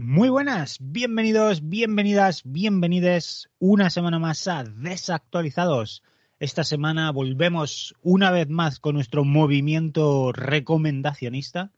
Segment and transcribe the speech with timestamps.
[0.00, 6.04] Muy buenas, bienvenidos, bienvenidas, bienvenides una semana más a Desactualizados.
[6.38, 11.72] Esta semana volvemos una vez más con nuestro movimiento recomendacionista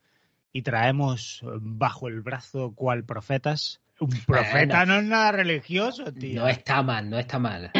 [0.53, 3.81] y traemos bajo el brazo cual profetas.
[3.99, 4.87] Un profeta Bueno.
[4.87, 6.43] no es nada religioso, tío.
[6.43, 7.71] No está mal, no está mal.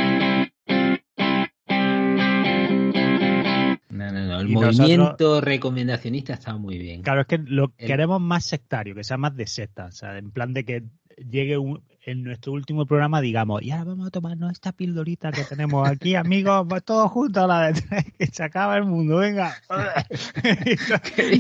[4.13, 4.41] No, no, no.
[4.41, 7.03] El Y movimiento recomendacionista está muy bien.
[7.03, 9.87] Claro, es que lo El- queremos más sectario, que sea más de secta.
[9.87, 10.85] O sea, en plan de que
[11.29, 15.45] llegue un- en nuestro último programa, digamos, y ahora vamos a tomarnos esta pildorita que
[15.45, 19.19] tenemos aquí, amigos, pues todos juntos a la de tres, que se acaba el mundo,
[19.19, 19.55] venga.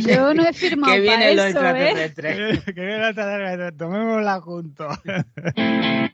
[0.06, 2.04] Yo no he firmado Que para vienen los eso, ¿eh?
[2.04, 2.64] extraterrestres.
[2.64, 4.98] que viene la tarde, tomémosla juntos.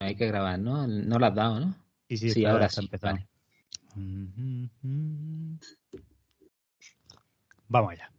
[0.00, 0.86] Hay que grabar, ¿no?
[0.86, 1.74] No lo has dado, ¿no?
[2.12, 3.22] Y sí, Sí, espera, ahora está sí, empezando.
[3.22, 3.28] vale.
[7.68, 8.11] Vamos allá.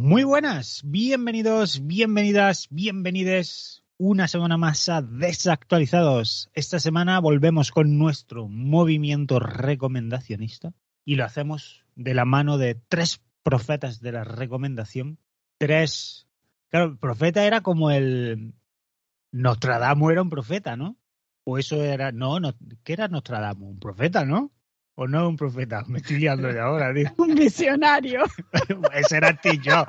[0.00, 6.50] Muy buenas, bienvenidos, bienvenidas, bienvenides una semana más a Desactualizados.
[6.54, 10.72] Esta semana volvemos con nuestro movimiento recomendacionista
[11.04, 15.18] y lo hacemos de la mano de tres profetas de la recomendación.
[15.58, 16.28] Tres.
[16.68, 18.54] Claro, profeta era como el.
[19.32, 20.96] Nostradamus era un profeta, ¿no?
[21.42, 22.12] O eso era.
[22.12, 22.54] No, no
[22.84, 23.68] ¿qué era Nostradamus?
[23.68, 24.52] Un profeta, ¿no?
[25.00, 25.84] ¿O no un profeta?
[25.86, 27.08] Me estoy liando de ahora, tío.
[27.18, 28.24] Un visionario.
[28.94, 29.86] Ese era ti yo.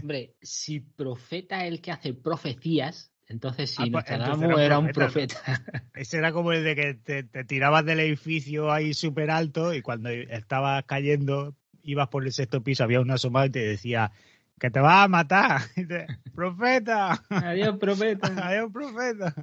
[0.00, 4.66] Hombre, si profeta es el que hace profecías, entonces si Ah, pues, Nostradamus entonces era
[4.66, 5.84] era un profeta, profeta.
[5.94, 9.82] Ese era como el de que te, te tirabas del edificio ahí súper alto y
[9.82, 14.12] cuando estabas cayendo, ibas por el sexto piso, había un asomado y te decía
[14.60, 15.62] que te vas a matar.
[15.74, 16.06] Y te,
[16.36, 18.28] profeta, Adiós, profeta.
[18.46, 19.34] adiós, profeta.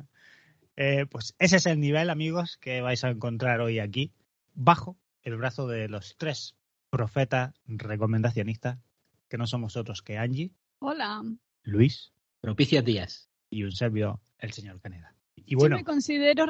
[0.82, 4.14] Eh, pues ese es el nivel, amigos, que vais a encontrar hoy aquí,
[4.54, 6.56] bajo el brazo de los tres
[6.90, 8.80] profetas recomendacionistas,
[9.28, 11.22] que no somos otros que Angie, Hola.
[11.64, 13.30] Luis Propicias días.
[13.50, 15.14] y un servidor, el señor Caneda.
[15.36, 16.46] Y Yo me considero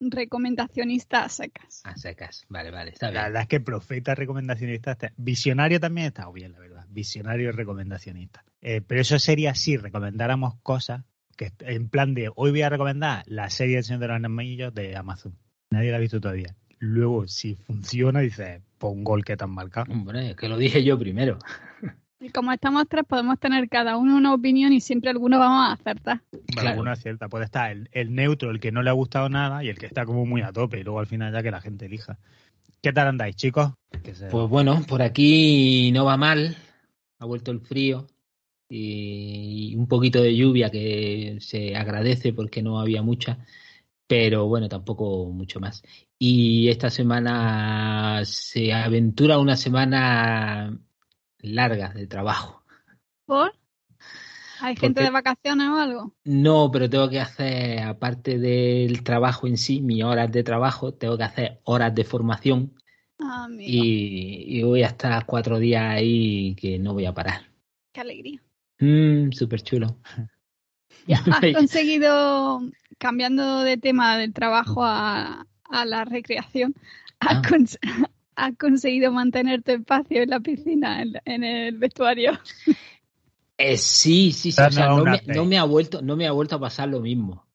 [0.00, 1.80] recomendacionista a secas.
[1.84, 2.44] A secas.
[2.48, 3.22] Vale, vale, está la bien.
[3.24, 6.86] verdad es que profeta recomendacionista, está- visionario también está bien, la verdad.
[6.88, 8.44] Visionario y recomendacionista.
[8.60, 11.02] Eh, pero eso sería si recomendáramos cosas
[11.36, 14.74] que en plan de hoy voy a recomendar la serie del Señor de los Anillos
[14.74, 15.36] de Amazon.
[15.70, 16.54] Nadie la ha visto todavía.
[16.78, 19.92] Luego, si funciona, dices, pon un gol que tan marcado.
[19.92, 21.38] Hombre, que lo dije yo primero.
[22.18, 25.72] Y como estamos tres, podemos tener cada uno una opinión y siempre alguno vamos a
[25.74, 26.22] acertar.
[26.32, 26.68] Bueno, Claro.
[26.70, 27.28] alguna es cierta.
[27.28, 29.84] Puede estar el, el neutro, el que no le ha gustado nada, y el que
[29.84, 30.80] está como muy a tope.
[30.80, 32.18] Y luego al final ya que la gente elija.
[32.80, 33.72] ¿Qué tal andáis, chicos?
[34.14, 36.56] Se- Pues bueno, por aquí no va mal.
[37.18, 38.06] Ha vuelto el frío
[38.68, 43.44] y un poquito de lluvia que se agradece porque no había mucha,
[44.06, 45.82] pero bueno, tampoco mucho más.
[46.18, 50.78] Y esta semana se aventura una semana
[51.40, 52.64] larga de trabajo.
[53.24, 53.52] ¿Por?
[54.58, 56.14] ¿Hay gente de vacaciones o algo?
[56.24, 61.16] No, pero tengo que hacer, aparte del trabajo en sí, mis horas de trabajo, tengo
[61.16, 62.74] que hacer horas de formación
[63.20, 67.52] Ah, y, y voy a estar cuatro días ahí que no voy a parar.
[67.92, 68.40] qué alegría.
[68.78, 69.98] Mmm, súper chulo.
[71.14, 72.60] has conseguido,
[72.98, 75.46] cambiando de tema del trabajo a,
[75.84, 76.74] la recreación,
[77.20, 77.42] has,
[78.36, 78.52] ah.
[78.58, 82.38] conseguido mantener tu espacio en la piscina, en, el vestuario.
[83.58, 84.62] Eh, sí, sí, sí.
[84.62, 87.00] O sea, no, me, no, me, ha vuelto, no me ha vuelto a pasar lo
[87.00, 87.46] mismo.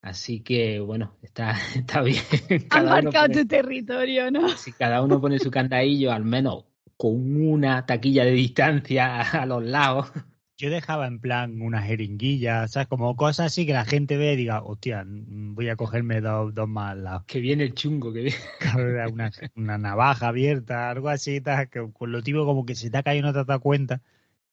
[0.00, 2.22] Así que, bueno, está, está bien.
[2.70, 4.48] Ha marcado tu territorio, ¿no?
[4.50, 6.64] Si cada uno pone su candadillo, al menos
[6.96, 10.12] con una taquilla de distancia a los lados.
[10.58, 12.88] Yo dejaba en plan una jeringuilla, ¿sabes?
[12.88, 16.68] Como cosas así que la gente ve y diga, hostia, voy a cogerme dos, dos
[16.68, 16.96] más.
[17.26, 18.36] Que viene el chungo, que viene.
[19.12, 23.02] Una, una navaja abierta, algo así, que con lo tipo como que se te ha
[23.02, 24.00] caído y no te has dado cuenta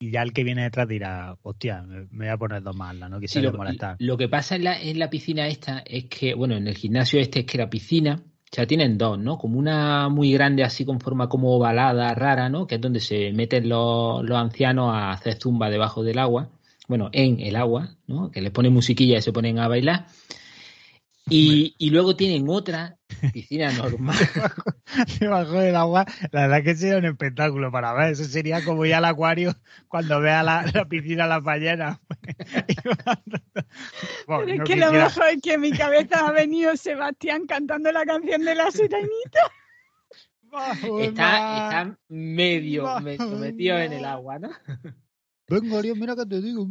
[0.01, 3.19] y ya el que viene detrás dirá, hostia, me, voy a poner dos malas, no
[3.19, 3.97] quisiera molestar.
[3.99, 7.19] Lo que pasa en la, en la piscina esta es que, bueno, en el gimnasio
[7.19, 8.23] este es que la piscina,
[8.55, 9.37] sea, tienen dos, ¿no?
[9.37, 12.67] Como una muy grande, así con forma como ovalada, rara, ¿no?
[12.67, 16.49] Que es donde se meten los, los ancianos a hacer zumba debajo del agua,
[16.87, 18.31] bueno, en el agua, ¿no?
[18.31, 20.07] Que les ponen musiquilla y se ponen a bailar.
[21.29, 22.98] Y, y, luego tienen otra
[23.33, 24.15] piscina normal.
[25.19, 28.11] Debajo del agua, la verdad que sería un espectáculo para ver.
[28.13, 29.55] Eso sería como ir al acuario
[29.87, 31.99] cuando vea la, la piscina las ballenas.
[34.27, 38.05] Pero es que lo mejor es que en mi cabeza ha venido Sebastián cantando la
[38.05, 39.51] canción de la sirenita.
[41.01, 44.49] Está, está medio metido en el agua, ¿no?
[45.49, 46.67] Venga, mira que te digo.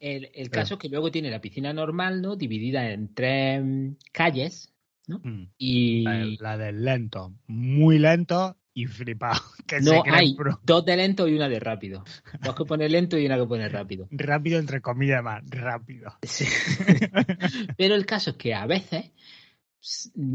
[0.00, 2.34] El, el caso es que luego tiene la piscina normal, ¿no?
[2.34, 3.62] Dividida en tres
[4.10, 4.71] calles,
[5.06, 5.20] ¿no?
[5.22, 5.48] Mm.
[5.58, 6.04] Y...
[6.38, 9.40] La, del lento, muy lento y flipado.
[9.66, 12.04] Que no, hay dos de lento y una de rápido.
[12.42, 14.08] Dos que pone lento y una que pone rápido.
[14.10, 16.18] Rápido entre comillas más, rápido.
[17.78, 19.12] Pero el caso es que a veces,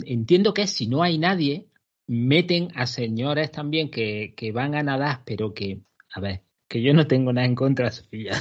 [0.06, 1.68] entiendo que si no hay nadie,
[2.08, 5.82] meten a señores también que, que van a nadar, pero que,
[6.16, 8.34] a ver, que yo no tengo nada en contra, Sofía,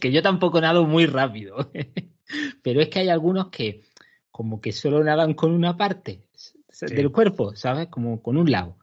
[0.00, 1.70] que yo tampoco nado muy rápido,
[2.62, 3.82] pero es que hay algunos que
[4.40, 6.22] como que solo nadan con una parte
[6.80, 7.88] del cuerpo, ¿sabes?
[7.88, 8.78] Como con un lado,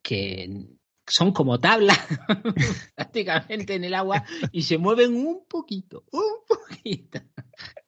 [0.00, 0.68] que
[1.06, 1.98] son como tablas
[2.96, 7.20] prácticamente en el agua y se mueven un poquito, un poquito.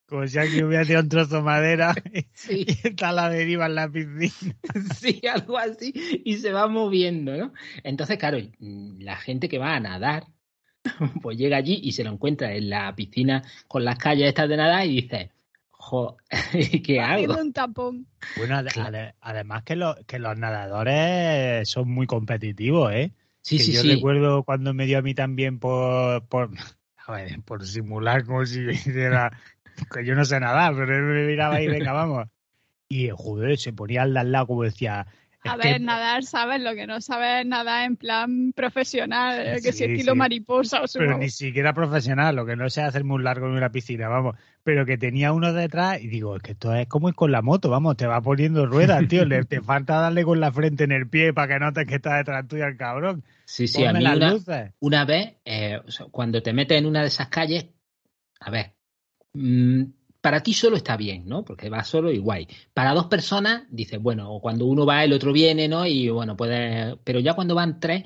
[0.04, 1.94] Como si alguien hubiera tirado un trozo de madera
[2.50, 4.54] y está a la deriva en la piscina.
[4.94, 5.94] Sí, algo así,
[6.26, 7.54] y se va moviendo, ¿no?
[7.84, 10.26] Entonces, claro, la gente que va a nadar,
[11.22, 14.58] pues llega allí y se lo encuentra en la piscina con las calles estas de
[14.58, 15.30] nada y dice,
[15.84, 16.16] jo,
[16.84, 17.38] ¿qué hago?
[17.38, 18.06] un tapón.
[18.36, 18.56] Bueno,
[19.20, 23.12] además que, que los nadadores son muy competitivos, ¿eh?
[23.42, 23.94] Sí, sí, yo sí.
[23.94, 26.50] recuerdo cuando me dio a mí también por, por,
[27.44, 29.30] por simular como si hiciera
[29.92, 32.28] que yo no sé nadar, pero él me miraba ahí, venga, vamos.
[32.88, 35.06] Y joder, se ponía al lado como decía,
[35.44, 36.60] a ver, nadar, ¿sabes?
[36.60, 41.18] Lo que no sabes nada en plan profesional, eh, que si estilo mariposa o Pero
[41.18, 44.36] ni siquiera profesional, lo que no sé hacer muy largo en una piscina, vamos.
[44.62, 47.42] Pero que tenía uno detrás y digo, es que esto es como ir con la
[47.42, 49.26] moto, vamos, te va poniendo ruedas, tío.
[49.26, 52.16] Le, te falta darle con la frente en el pie para que notes que está
[52.16, 53.22] detrás tuyo el cabrón.
[53.44, 54.04] Sí, sí, a mí
[54.80, 55.80] una, vez, eh,
[56.10, 57.66] cuando te metes en una de esas calles,
[58.40, 58.72] a ver,
[59.34, 59.84] mmm,
[60.24, 61.44] para ti solo está bien, ¿no?
[61.44, 62.48] Porque va solo y guay.
[62.72, 65.84] Para dos personas, dices, bueno, cuando uno va, el otro viene, ¿no?
[65.84, 66.96] Y bueno, puede.
[67.04, 68.04] Pero ya cuando van tres,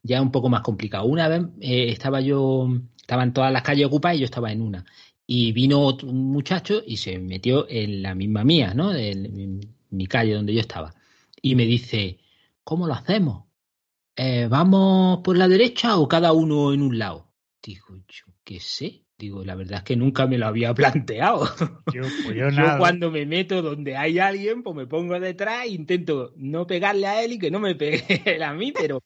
[0.00, 1.06] ya es un poco más complicado.
[1.06, 4.84] Una vez eh, estaba yo, estaban todas las calles ocupadas y yo estaba en una.
[5.26, 8.94] Y vino otro, un muchacho y se metió en la misma mía, ¿no?
[8.94, 10.94] En, mi calle donde yo estaba.
[11.42, 12.20] Y me dice,
[12.62, 13.46] ¿cómo lo hacemos?
[14.14, 17.32] Eh, ¿Vamos por la derecha o cada uno en un lado?
[17.60, 19.07] Digo, yo qué sé.
[19.18, 21.44] Digo, la verdad es que nunca me lo había planteado.
[21.92, 25.70] Yo, pues yo, yo cuando me meto donde hay alguien, pues me pongo detrás e
[25.70, 28.04] intento no pegarle a él y que no me pegue
[28.36, 29.02] él a mí, pero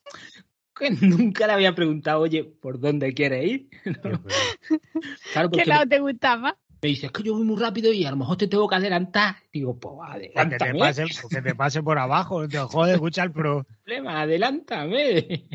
[0.79, 3.69] que nunca le había preguntado, oye, ¿por dónde quieres ir?
[5.53, 6.59] ¿Qué lado te gustaba?
[6.83, 8.75] Me dice, es que yo voy muy rápido y a lo mejor te tengo que
[8.75, 9.37] adelantar.
[9.53, 10.73] Digo, pues adelántame.
[10.73, 13.65] Que te pase, que te pase por abajo, te jode, escucha el pro.
[13.85, 15.47] Problema, adelántame.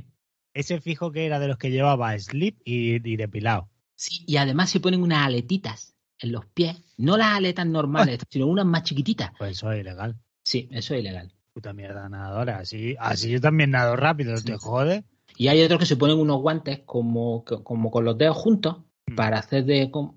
[0.53, 3.69] Ese fijo que era de los que llevaba slip y, y depilado.
[3.97, 8.45] Sí, y además se ponen unas aletitas en los pies, no las aletas normales, sino
[8.45, 9.31] unas más chiquititas.
[9.37, 10.15] Pues eso es ilegal.
[10.43, 11.33] Sí, eso es ilegal.
[11.51, 15.03] Puta mierda nadadora, así, así yo también nado rápido, te jode.
[15.35, 19.15] Y hay otros que se ponen unos guantes como, como con los dedos juntos mm.
[19.15, 20.15] para hacer de, o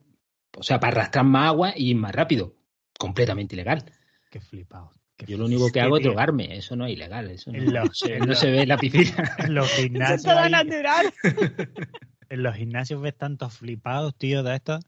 [0.60, 2.54] sea, para arrastrar más agua y ir más rápido.
[2.98, 3.84] Completamente ilegal.
[4.30, 4.92] Qué flipado.
[5.26, 7.94] Yo lo único que hago es drogarme, eso no es ilegal, eso no,
[8.34, 9.34] se ve en la piscina.
[9.38, 10.24] En los gimnasios.
[10.24, 11.12] Eso es natural.
[12.30, 14.80] en los gimnasios ves tantos flipados, tío, de estos.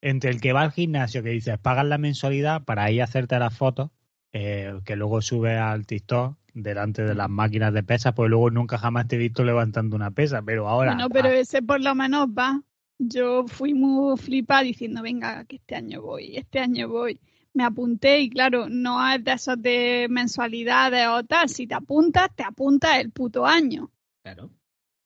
[0.00, 3.38] Entre el que va al gimnasio, que dices, pagas la mensualidad para ir a hacerte
[3.38, 3.90] las fotos,
[4.32, 8.78] eh, que luego sube al TikTok delante de las máquinas de pesas, pues luego nunca
[8.78, 10.94] jamás te he visto levantando una pesa, pero ahora...
[10.94, 12.62] No, pero ese por lo menos va.
[12.98, 17.20] yo fui muy flipada diciendo, venga, que este año voy, este año voy.
[17.52, 21.48] Me apunté y claro, no es de esos de mensualidades o tal.
[21.48, 23.90] Si te apuntas, te apuntas el puto año.
[24.22, 24.50] Claro.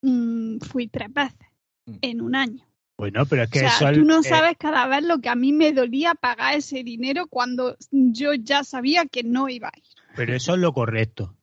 [0.02, 1.53] Mm, fui tres veces.
[2.02, 2.64] En un año.
[2.96, 5.20] Bueno, pero es que o sea, eso es- tú no eh, sabes cada vez lo
[5.20, 9.68] que a mí me dolía pagar ese dinero cuando yo ya sabía que no iba
[9.68, 9.84] a ir.
[10.16, 11.36] pero eso es lo correcto.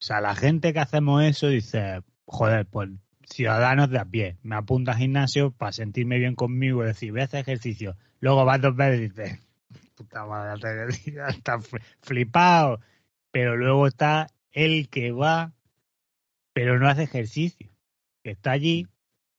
[0.00, 2.90] O sea, la gente que hacemos eso dice, joder, pues
[3.28, 7.20] ciudadanos de a pie, me apunto al gimnasio para sentirme bien conmigo y decir, voy
[7.22, 7.96] a hacer ejercicio.
[8.20, 9.40] Luego vas dos veces y dices,
[9.96, 10.88] puta madre,
[11.28, 12.80] está fl- flipado.
[13.32, 15.52] Pero luego está el que va,
[16.52, 17.68] pero no hace ejercicio.
[18.22, 18.86] Que está allí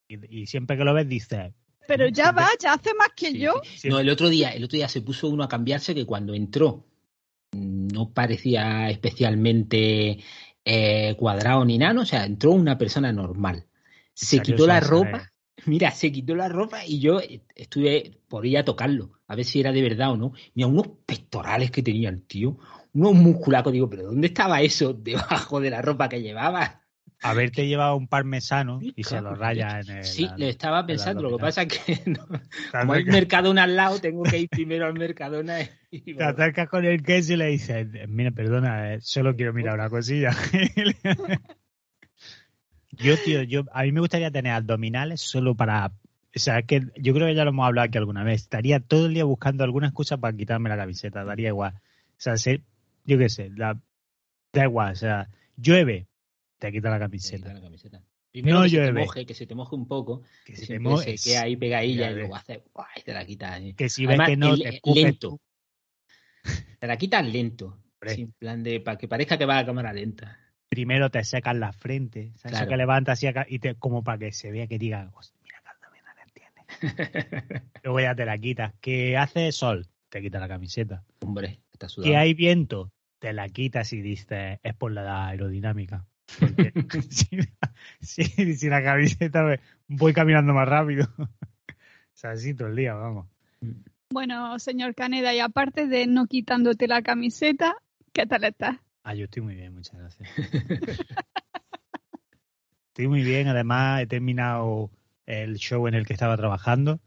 [0.07, 1.53] y, y siempre que lo ves dices,
[1.87, 3.61] Pero ya Siempre- va, ya hace más que Sí, yo.
[3.75, 3.89] sí.
[3.89, 6.85] No, el otro día, el otro día se puso uno a cambiarse que cuando entró
[7.51, 10.19] mm, no parecía especialmente
[10.65, 13.65] eh, cuadrado ni nada, o sea, entró una persona normal.
[14.13, 15.33] Se quitó la ropa,
[15.65, 17.19] mira, se quitó la ropa y yo
[17.55, 20.33] estuve por ir a tocarlo, a ver si era de verdad o no.
[20.53, 22.57] Mira, unos pectorales que tenía el tío,
[22.93, 26.82] unos musculacos, digo, pero ¿dónde estaba eso debajo de la ropa que llevaba?
[27.21, 30.03] Haberte llevado un parmesano y se lo raya en el...
[30.03, 32.27] Sí, le estaba pensando, lo que pasa es que no,
[32.71, 36.83] como hay Mercadona al lado, tengo que ir primero al Mercadona y Te acercas con
[36.85, 40.31] el queso y le dices, mira, perdona, eh, solo quiero mirar una cosilla.
[42.91, 45.91] yo, tío, yo, a mí me gustaría tener abdominales solo para...
[46.35, 48.41] O sea, es que yo creo que ya lo hemos hablado aquí alguna vez.
[48.41, 51.73] Estaría todo el día buscando alguna excusa para quitarme la camiseta, daría igual.
[51.75, 52.63] O sea, sé-
[53.05, 53.77] yo qué sé, la,
[54.51, 56.07] da igual, o sea, llueve,
[56.67, 57.53] te quita la Se quita camiseta.
[57.53, 58.01] la camiseta.
[58.31, 58.99] Primero No que se te llueve.
[59.05, 61.55] moje, que se te moje un poco, Que que se, te mojes, se queda ahí
[61.55, 63.03] pegadilla y luego hace ¡guay!
[63.05, 63.61] te la quitas.
[63.61, 63.73] eh.
[63.77, 65.39] que si Además, ves que no, te escupes lento.
[66.79, 67.79] Te la quitas lento.
[68.01, 70.37] En plan de para que parezca que va a cámara lenta.
[70.67, 72.33] primero te secas la frente.
[72.35, 72.67] Eso Claro.
[72.67, 75.69] que levantas acá y te, como para que se vea que diga, "Hostia, mira que
[75.69, 77.63] abdominales tiene.
[77.83, 78.73] Luego ya te la quitas.
[78.81, 79.87] ¿Qué hace sol?
[80.09, 81.03] Te quita la camiseta.
[81.21, 82.17] Hombre, está ¿Que sudado.
[82.17, 82.91] hay viento?
[83.19, 86.05] Te la quitas y dices, es por la aerodinámica.
[86.39, 86.71] Porque
[87.09, 87.27] si,
[88.01, 91.07] si- si la camiseta me- voy caminando más rápido.
[91.17, 91.27] o
[92.13, 93.27] sea, así todo el día, vamos.
[94.11, 97.75] Bueno, señor Caneda, y aparte de no quitándote la camiseta,
[98.11, 98.77] ¿qué tal estás?
[99.03, 100.29] Ah, yo estoy muy bien, muchas gracias.
[102.87, 104.91] estoy muy bien, además he terminado
[105.25, 106.99] el show en el que estaba trabajando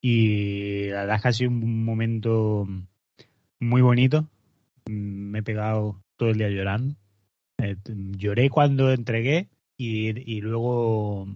[0.00, 2.66] y la verdad es que ha sido un momento
[3.60, 4.22] muy bonito.
[4.86, 6.94] Mm, Me he pegado todo el día llorando.
[7.60, 7.76] Eh,
[8.16, 11.28] lloré cuando entregué y, y luego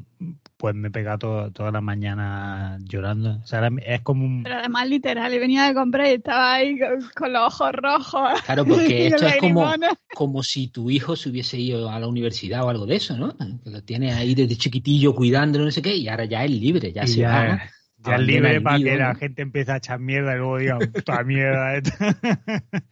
[0.56, 3.40] pues me he pegado todo- toda la mañana llorando.
[3.42, 4.42] O sea, es como un...
[4.44, 8.40] Pero además literal, y venía de comprar y estaba ahí con, con los ojos rojos.
[8.44, 9.68] Claro, porque esto es como,
[10.14, 13.36] como si tu hijo se hubiese ido a la universidad o algo de eso, ¿no?
[13.36, 16.92] Que lo tienes ahí desde chiquitillo cuidándolo, no sé qué, y ahora ya es libre,
[16.92, 17.48] ya y se ya, va.
[17.56, 17.60] ¿no?
[18.04, 21.24] ya es libre para que la gente empiece a echar mierda y luego digan, puta
[21.24, 21.76] mierda.
[21.76, 22.16] esta".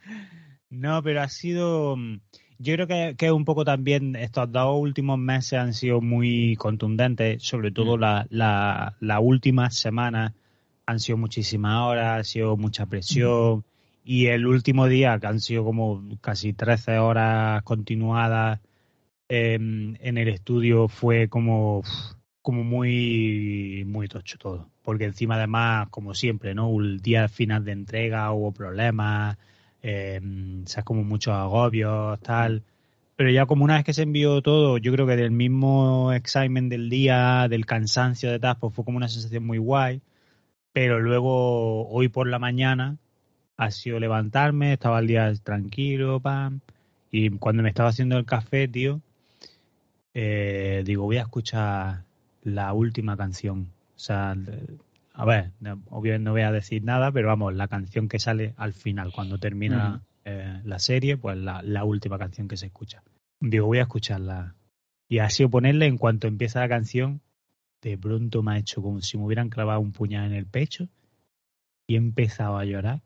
[0.69, 1.95] no, pero ha sido.
[2.61, 7.41] Yo creo que, que un poco también estos dos últimos meses han sido muy contundentes,
[7.43, 7.99] sobre todo Mm.
[8.01, 10.33] la, la, la última semana
[10.85, 13.63] han sido muchísimas horas, ha sido mucha presión.
[14.03, 18.59] Y el último día, que han sido como casi 13 horas continuadas
[19.29, 21.81] em, en el estudio, fue como,
[22.41, 24.69] como muy, muy tocho todo.
[24.83, 26.79] Porque encima, además, como siempre, ¿no?
[26.79, 29.37] El día final de entrega hubo problemas,
[29.81, 32.63] em, o sea, como muchos agobios, tal.
[33.15, 36.69] Pero ya como una vez que se envió todo, yo creo que del mismo examen
[36.69, 40.01] del día, del cansancio de tal, pues fue como una sensación muy guay.
[40.73, 42.97] Pero luego, hoy por la mañana,
[43.57, 46.61] ha sido levantarme, estaba el día tranquilo, pam.
[47.11, 49.01] Y cuando me estaba haciendo el café, tío,
[50.13, 52.03] eh, digo, voy a escuchar
[52.43, 53.67] la última canción.
[53.95, 54.35] O sea,
[55.13, 58.53] a ver, no- obviamente no voy a decir nada, pero vamos, la canción que sale
[58.57, 63.03] al final, cuando termina eh, la serie, pues la, la última canción que se escucha.
[63.39, 64.55] Digo, voy a escucharla.
[65.09, 67.21] Y sido ponerle en cuanto empieza la canción,
[67.81, 70.87] de pronto me ha hecho como si me hubieran clavado un puñal en el pecho
[71.87, 73.01] y he empezado a llorar.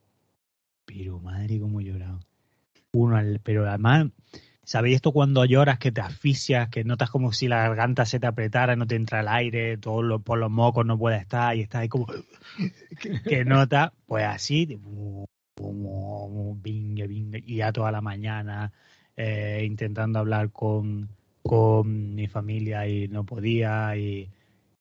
[0.85, 2.19] Pero madre, cómo he llorado.
[2.91, 4.07] Uno al- pero además,
[4.65, 8.27] ¿sabéis esto cuando lloras que te asfixias, que notas como si la garganta se te
[8.27, 11.62] apretara, no te entra el aire, todos los, por los mocos no puedes estar y
[11.62, 12.07] estás ahí como
[13.27, 14.79] que, notas, pues así, de-
[15.55, 17.07] como vingue,
[17.45, 18.72] y ya toda la mañana
[19.15, 21.10] eh, intentando hablar con,
[21.43, 24.29] con mi familia y no podía y,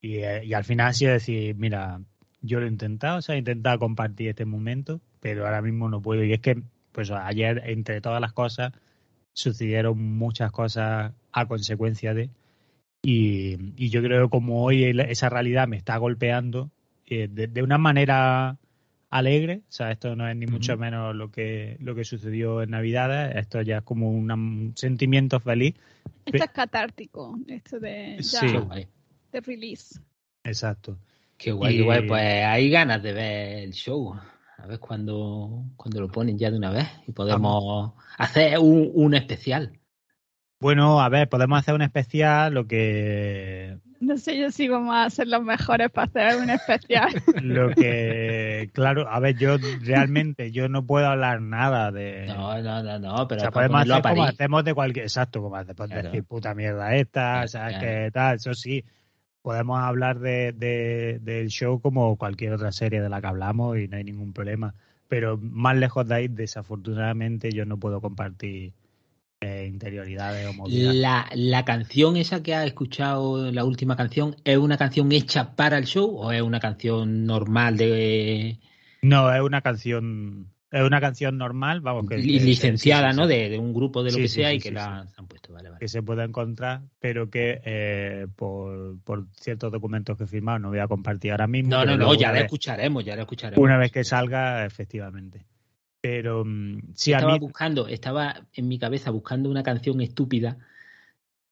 [0.01, 2.01] y, eh, y al final sido decir, mira,
[2.41, 6.03] yo lo he intentado, o sea, he intentado compartir este momento, pero ahora mismo no
[6.03, 6.25] puedo.
[6.25, 6.63] Y es que,
[6.93, 8.73] pues ayer, entre todas las cosas,
[9.35, 12.31] sucedieron muchas cosas a consecuencia de.
[13.03, 16.71] Y, y yo creo que como hoy esa realidad me está golpeando
[17.07, 18.57] eh, de, de, una manera
[19.11, 22.71] alegre, o sea, esto no es ni mucho menos lo que, lo que sucedió en
[22.71, 25.75] Navidad, esto ya es como un sentimiento feliz.
[26.25, 28.87] Esto es catártico, esto de, ya, Sí.
[29.33, 30.01] de release.
[30.43, 30.97] Exacto.
[31.37, 32.09] Qué guay, Y- qué guay.
[32.09, 34.17] Pues hay ganas de ver el show.
[34.57, 39.15] A ver cuándo, cuándo lo ponen ya de una vez y podemos hacer un, un
[39.15, 39.79] especial.
[40.61, 45.11] Bueno, a ver, podemos hacer un especial, lo que No sé yo si vamos a
[45.11, 47.09] ser los mejores para hacer un especial.
[47.43, 52.83] lo que claro, a ver, yo realmente yo no puedo hablar nada de No, no,
[52.83, 55.91] no, no, pero o sea, podemos hacer como hacemos de cualquier exacto, como hace- pues,
[55.91, 56.09] Claro.
[56.11, 57.87] decir puta mierda esta, Claro, sabes claro.
[58.05, 58.85] que tal, eso sí.
[59.45, 63.89] Podemos hablar de, de- del show como cualquier otra serie de la que hablamos y
[63.89, 64.75] no hay ningún problema.
[65.07, 68.73] Pero más lejos de ahí, desafortunadamente, yo no puedo compartir
[69.43, 70.95] eh, interioridades o movidas.
[70.95, 75.77] La, la canción esa que has escuchado, la última canción, ¿es una canción hecha para
[75.77, 78.59] el show o es una canción normal de
[79.03, 83.27] No, es una canción, una canción normal, vamos, que, li- que- licenciada, ¿no?
[83.27, 85.53] De, de un grupo de lo Sí, que sea sí, y que la han puesto,
[85.53, 85.81] vale, vale.
[85.81, 90.69] que se puede encontrar, pero que eh, por, por ciertos documentos que he firmado no
[90.71, 91.71] voy a compartir ahora mismo.
[91.71, 93.63] No, no, no, ya la vez- escucharemos, ya la escucharemos.
[93.65, 95.45] Una vez que salga, efectivamente.
[96.01, 100.59] Pero mm, sí, a estaba mí, buscando, estaba en mi cabeza buscando una canción estúpida,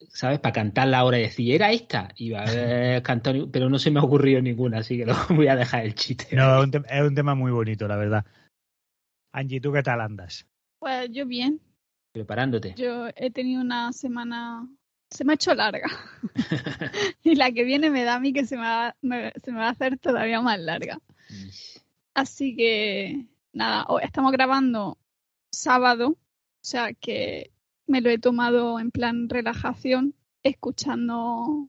[0.08, 0.40] ¿sabes?
[0.40, 2.08] Para cantarla ahora y decir, era esta.
[2.16, 5.48] Y a ver, cantar, pero no se me ha ocurrido ninguna, así que lo voy
[5.48, 6.36] a dejar el chiste.
[6.36, 8.24] no, es es un tema muy bonito, la verdad.
[9.32, 10.46] Angie, ¿tú qué tal andas?
[10.78, 11.60] Pues yo bien.
[12.12, 12.74] Preparándote.
[12.76, 14.68] Yo he tenido una semana.
[15.10, 15.88] Se me ha hecho larga.
[17.22, 19.58] y la que viene me da a mí que se me va, me- se me
[19.58, 20.98] va a hacer todavía más larga.
[22.14, 24.98] Así que, nada, hoy estamos grabando
[25.50, 26.18] sábado, o
[26.62, 27.52] sea que
[27.86, 31.68] me lo he tomado en plan relajación, escuchando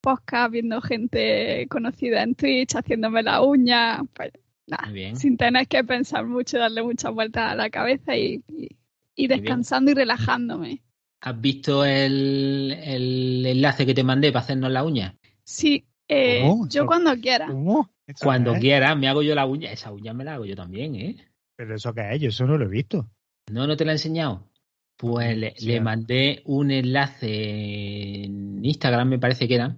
[0.00, 4.32] podcast, viendo gente conocida en Twitch, haciéndome la uña, pues
[4.68, 5.16] nada, Muy bien.
[5.16, 8.42] sin tener que pensar mucho, darle muchas vueltas a la cabeza y,
[9.16, 10.82] y- descansando y relajándome.
[11.20, 15.16] ¿Has visto el, el enlace que te mandé para hacernos la uña?
[15.42, 16.68] Sí, eh, ¿Cómo?
[16.68, 17.46] yo cuando quiera.
[17.48, 17.90] ¿Cómo?
[18.06, 19.72] ¿Eso Cuando quieras, me hago yo la uña.
[19.72, 21.16] Esa uña me la hago yo también, ¿eh?
[21.56, 23.10] Pero eso que es, yo eso no lo he visto.
[23.50, 24.48] ¿No, no te la he enseñado?
[24.96, 25.66] Pues le, Sí.
[25.66, 29.76] le mandé un enlace en Instagram, me parece que era,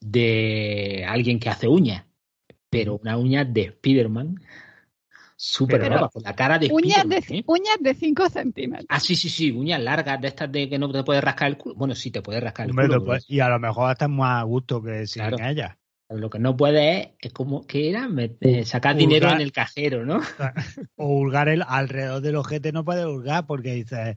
[0.00, 2.04] de alguien que hace uñas.
[2.78, 4.40] Pero una uña de Spiderman.
[5.36, 7.20] Súper guapa, con la cara de Uñas Spiderman.
[7.28, 7.44] de, ¿eh?
[7.46, 8.86] uñas de 5 centímetros.
[8.88, 11.56] Ah, sí, sí, sí, uñas largas, de estas de que no te puedes rascar el
[11.58, 11.74] culo.
[11.74, 13.04] Bueno, sí, te puedes rascar el Hombre, culo.
[13.04, 15.36] puedes- y a lo mejor estás más a gusto que sin Claro.
[15.44, 15.76] ella.
[16.06, 18.08] pero Lo que no puedes es, es como, ¿qué era?
[18.40, 18.96] Eh, sacar Hurgar.
[19.08, 20.20] dinero en el cajero, ¿no?
[20.96, 24.16] O hurgar el, alrededor del ojete no puedes hurgar porque dices.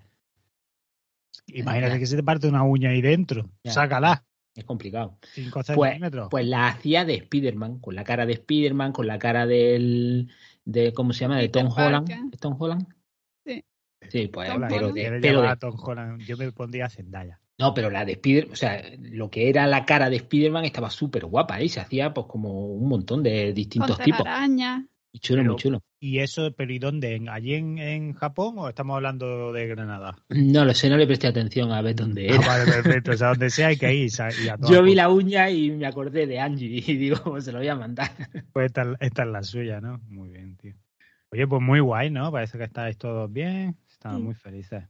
[1.48, 2.00] Imagínate Ya.
[2.00, 3.50] que se te parte una uña ahí dentro.
[3.64, 3.72] Ya.
[3.72, 4.24] Sácala.
[4.58, 5.18] Es complicado.
[5.34, 6.28] 5 Pues, centímetros.
[6.32, 10.30] pues la hacía de Spider-Man, con la cara de Spider-Man, con la cara del.
[10.66, 11.38] De, ¿Cómo se llama?
[11.38, 12.10] De Tom Holland.
[12.34, 12.88] ¿Es Tom Holland?
[13.46, 13.64] Sí.
[14.10, 14.50] Sí, pues.
[14.50, 16.22] Tom pero de, pero de- a Tom Holland.
[16.26, 17.40] Yo me pondría a Zendaya.
[17.60, 20.90] no, pero la de Spider, o sea, lo que era la cara de Spider-Man estaba
[20.90, 24.24] súper guapa y se hacía pues como un montón de distintos Con tipos.
[24.24, 24.86] telaraña.
[25.20, 25.84] Chulo, Pero- muy chulo.
[26.00, 27.16] ¿Y eso, pero y dónde?
[27.16, 30.16] ¿En- ¿Allí en, en Japón o estamos hablando de Granada?
[30.30, 32.48] No lo sé, no le presté atención a ver dónde Ah, era.
[32.48, 33.12] vale, perfecto.
[33.12, 34.10] O sea, donde sea hay que ir.
[34.12, 37.52] y a Yo vi la uña y me acordé de Angie y digo, "Pues se
[37.52, 38.12] lo voy a mandar.
[38.54, 40.00] Pues esta, esta es la suya, ¿no?
[40.10, 40.74] Muy bien, tío.
[41.32, 42.32] Oye, pues muy guay, ¿no?
[42.32, 43.76] Parece que estáis todos bien.
[43.90, 44.24] Estamos Sí.
[44.24, 44.84] muy felices.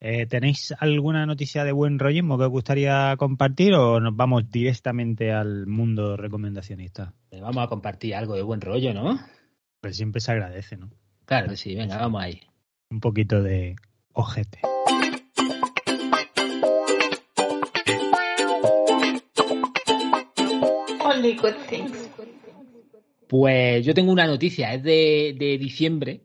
[0.00, 5.32] Eh, ¿Tenéis alguna noticia de buen rollismo que os gustaría compartir o nos vamos directamente
[5.32, 7.14] al mundo recomendacionista?
[7.40, 9.18] Vamos a compartir algo de buen rollo, ¿no?
[9.84, 10.90] Pues siempre se agradece, ¿no?
[11.26, 12.40] Claro que sí, venga, vamos ahí.
[12.88, 13.76] Un poquito de
[14.14, 14.60] ojete.
[21.04, 22.08] Only good things.
[23.28, 26.24] Pues yo tengo una noticia, es de, de diciembre,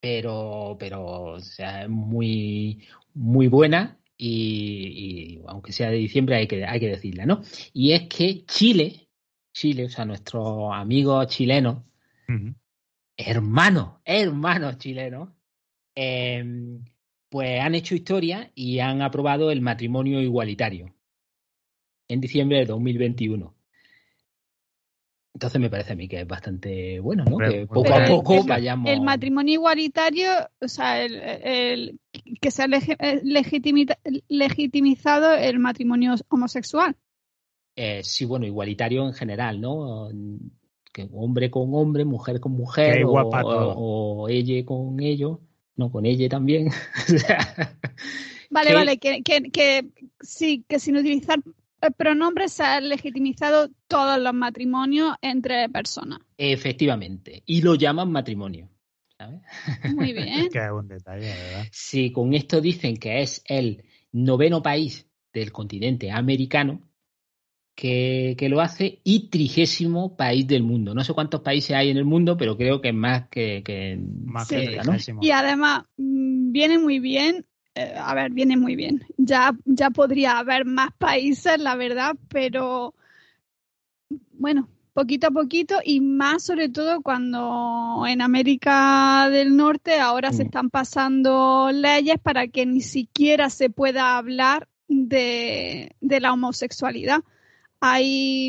[0.00, 6.46] pero, pero o sea, es muy, muy buena y, y aunque sea de diciembre hay
[6.46, 7.42] que, hay que decirla, ¿no?
[7.72, 9.08] Y es que Chile,
[9.52, 11.78] Chile, o sea, nuestros amigos chilenos,
[12.28, 12.54] Ujú.
[13.16, 15.30] Hermanos, hermanos chilenos,
[15.94, 16.44] eh,
[17.28, 20.94] pues han hecho historia y han aprobado el matrimonio igualitario
[22.08, 23.54] en diciembre de 2021.
[25.34, 27.38] Entonces me parece a mí que es bastante bueno, ¿no?
[27.38, 28.90] Que poco a poco el, vayamos.
[28.92, 30.28] el matrimonio igualitario,
[30.60, 32.00] o sea, el, el-
[32.38, 33.98] que se ha eh, legitimita-
[34.28, 36.96] legitimizado el matrimonio homosexual.
[37.76, 40.10] Eh, sí, bueno, igualitario en general, ¿no?
[40.92, 45.38] Que hombre con hombre, mujer con mujer, o, o, o ella con ellos,
[45.76, 46.68] no, con ella también.
[48.50, 49.86] Vale, Que- vale, que, que, que
[50.20, 51.38] sí, que sin utilizar
[51.80, 56.18] el pronombre se ha legitimizado todos los matrimonios entre personas.
[56.36, 57.42] Efectivamente.
[57.46, 58.68] Y lo llaman matrimonio.
[59.16, 59.40] ¿sabes?
[59.94, 60.48] Muy bien.
[60.50, 61.66] Que es un detalle, ¿verdad?
[61.72, 66.82] Si con esto dicen que es el noveno país del continente americano
[67.74, 70.94] que, que lo hace y trigésimo país del mundo.
[70.94, 73.98] No sé cuántos países hay en el mundo, pero creo que es más que, que
[74.26, 74.56] Más Sí.
[74.56, 74.80] que.
[75.20, 77.46] Y además, mm, viene muy bien.
[77.74, 79.02] eh, a ver, viene muy bien.
[79.16, 82.94] Ya, ya podría haber más países, la verdad, pero
[84.32, 90.42] bueno, poquito a poquito y más sobre todo cuando en América del Norte ahora se
[90.42, 90.46] Mm.
[90.46, 97.22] están pasando leyes para que ni siquiera se pueda hablar de, de la homosexualidad.
[97.84, 98.48] Hay,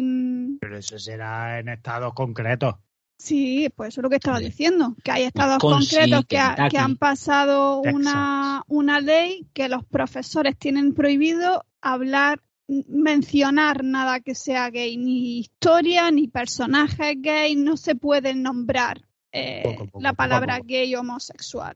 [0.62, 2.76] Pero eso será en estados concretos.
[3.17, 6.56] Sí, pues eso es lo que estaba diciendo, que hay estados Wisconsin, concretos que, ha-
[6.56, 6.78] que Kentucky.
[6.78, 14.69] han pasado una, una ley que los profesores tienen prohibido hablar, mencionar nada que sea
[14.69, 20.13] gay, ni historia, ni personajes gay, no se pueden nombrar eh, Poco a poco, la
[20.13, 20.67] palabra poco.
[20.67, 21.76] gay o homosexual.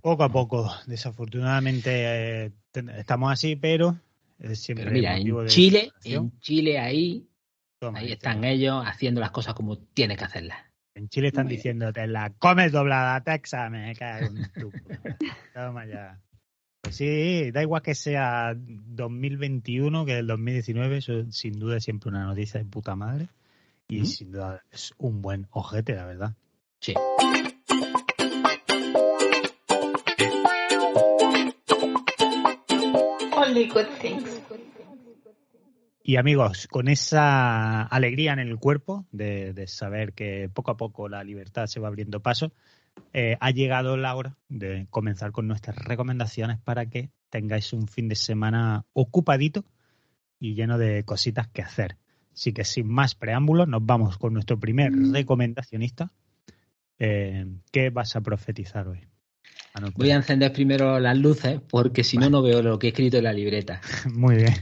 [0.00, 2.52] Poco a poco, desafortunadamente eh,
[2.96, 3.98] estamos así, pero
[4.38, 7.28] es siempre Pero mira, en de Chile, en Chile ahí,
[7.78, 8.48] Toma, ahí están está.
[8.48, 10.58] ellos haciendo las cosas como tiene que hacerlas.
[10.94, 14.70] En Chile están Muy diciendo, te la comes doblada, Texas, me cago en tu.
[15.54, 16.20] Toma ya.
[16.80, 22.10] Pues sí, da igual que sea 2021 que el 2019, eso sin duda es siempre
[22.10, 23.28] una noticia de puta madre.
[23.88, 26.34] Y sin duda es un buen ojete, la verdad.
[26.80, 26.94] Sí.
[33.46, 34.42] Only good things.
[36.02, 41.08] Y amigos, con esa alegría en el cuerpo de, de saber que poco a poco
[41.08, 42.52] la libertad se va abriendo paso,
[43.12, 48.08] eh, ha llegado la hora de comenzar con nuestras recomendaciones para que tengáis un fin
[48.08, 49.64] de semana ocupadito
[50.38, 51.96] y lleno de cositas que hacer.
[52.32, 56.12] Así que sin más preámbulos, nos vamos con nuestro primer recomendacionista.
[56.98, 59.06] Eh, ¿Qué vas a profetizar hoy?
[59.94, 63.18] Voy a encender primero las luces porque si no, no veo lo que he escrito
[63.18, 63.80] en la libreta.
[64.12, 64.54] Muy bien.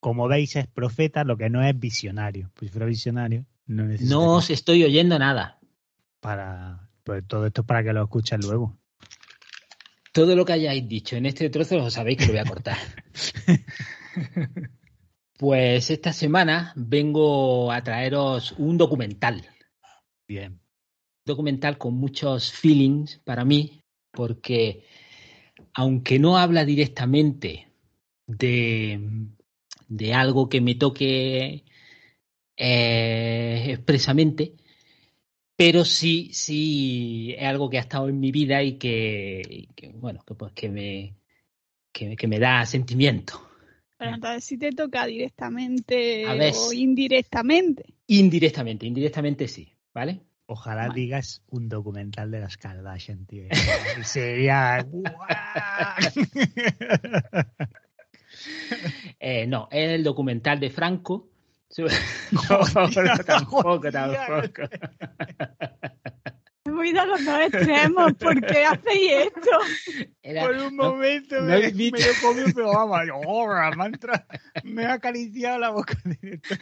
[0.00, 2.50] Como veis, es profeta, lo que no es visionario.
[2.54, 5.58] Pues si fuera visionario, no No os estoy oyendo nada.
[6.20, 6.90] para.
[7.04, 8.78] Pues todo esto es para que lo escuchen luego.
[10.12, 12.78] Todo lo que hayáis dicho en este trozo lo sabéis que lo voy a cortar.
[15.36, 19.44] Pues esta semana vengo a traeros un documental.
[20.28, 20.60] Bien.
[21.24, 24.84] Documental con muchos feelings para mí, porque
[25.74, 27.72] aunque no habla directamente
[28.26, 29.00] de,
[29.88, 31.64] de algo que me toque
[32.56, 34.54] eh, expresamente,
[35.56, 39.88] pero sí, sí es algo que ha estado en mi vida y que, y que,
[39.88, 41.16] bueno, que pues que me,
[41.92, 43.40] que, que me da sentimiento.
[43.96, 47.94] Pero entonces si te toca directamente o indirectamente.
[48.08, 50.20] Indirectamente, indirectamente sí, ¿vale?
[50.46, 53.44] Ojalá digas un documental de las Kardashian, tío.
[54.04, 54.86] Sería.
[59.18, 61.28] Eh, no, es el documental de Franco.
[61.76, 64.62] Hostia, no, tampoco, tampoco.
[66.74, 70.06] Voy a los dos extremos, ¿por qué hacéis esto?
[70.22, 74.24] Era- Por un no, momento no me, me pero vamos, oh, me, ha entrado-
[74.64, 76.58] me ha acariciado la boca directa.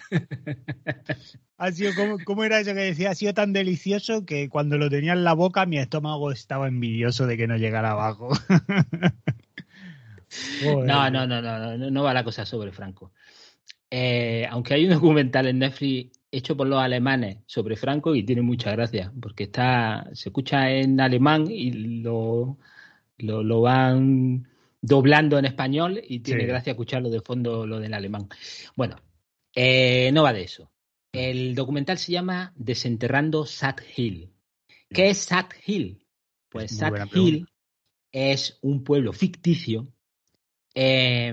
[1.59, 3.11] Ha sido como, ¿Cómo era eso que decía?
[3.11, 7.27] Ha sido tan delicioso que cuando lo tenía en la boca mi estómago estaba envidioso
[7.27, 8.31] de que no llegara abajo.
[10.65, 13.13] No, no, no, no, no, no va la cosa sobre Franco.
[13.91, 18.43] Eh, aunque hay un documental en Netflix hecho por los alemanes sobre Franco y tiene
[18.43, 22.59] mucha gracia, porque está, se escucha en alemán y lo,
[23.19, 24.49] lo, lo van
[24.81, 26.47] doblando en español y tiene Sí.
[26.49, 28.29] gracia escucharlo de fondo lo del alemán.
[28.75, 28.97] Bueno,
[29.55, 30.71] eh, no va de eso.
[31.13, 34.31] El documental se llama Desenterrando Sat Hill.
[34.89, 36.05] ¿Qué es Sat Hill?
[36.49, 37.09] Pues pregunta.
[37.15, 37.47] Hill
[38.11, 39.89] es un pueblo ficticio
[40.75, 41.33] eh,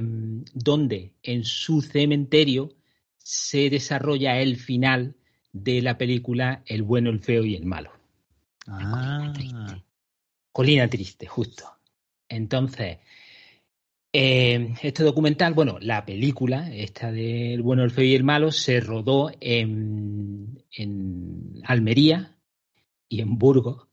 [0.53, 2.69] donde en su cementerio
[3.19, 5.15] se desarrolla el final
[5.51, 7.91] de la película El bueno, el feo y el malo.
[8.67, 9.84] Ah, Triste.
[10.51, 11.65] Colina triste, justo.
[12.27, 12.97] Entonces,
[14.12, 18.51] eh, este documental, bueno, la película, esta de El bueno, el feo y el malo,
[18.51, 22.36] se rodó en, en Almería
[23.08, 23.88] y en Burgos,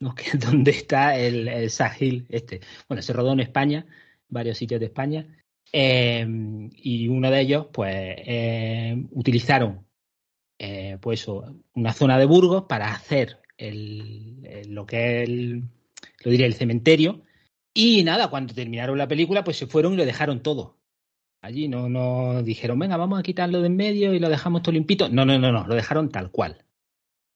[0.00, 0.14] ¿no?
[0.16, 2.60] que es donde está el, el Sahil este.
[2.88, 3.86] Bueno, se rodó en España,
[4.28, 5.26] varios sitios de España,
[5.72, 6.26] eh,
[6.76, 9.86] y uno de ellos, pues, eh, utilizaron
[10.58, 11.26] eh, pues
[11.74, 15.62] una zona de Burgos para hacer el, lo que es el,
[16.24, 17.22] lo diré, el cementerio.
[17.72, 20.76] Y nada, cuando terminaron la película, pues se fueron y lo dejaron todo.
[21.42, 24.72] Allí no, no dijeron, venga, vamos a quitarlo de en medio y lo dejamos todo
[24.72, 25.08] limpito.
[25.08, 26.64] No, no, no, no, lo dejaron tal cual.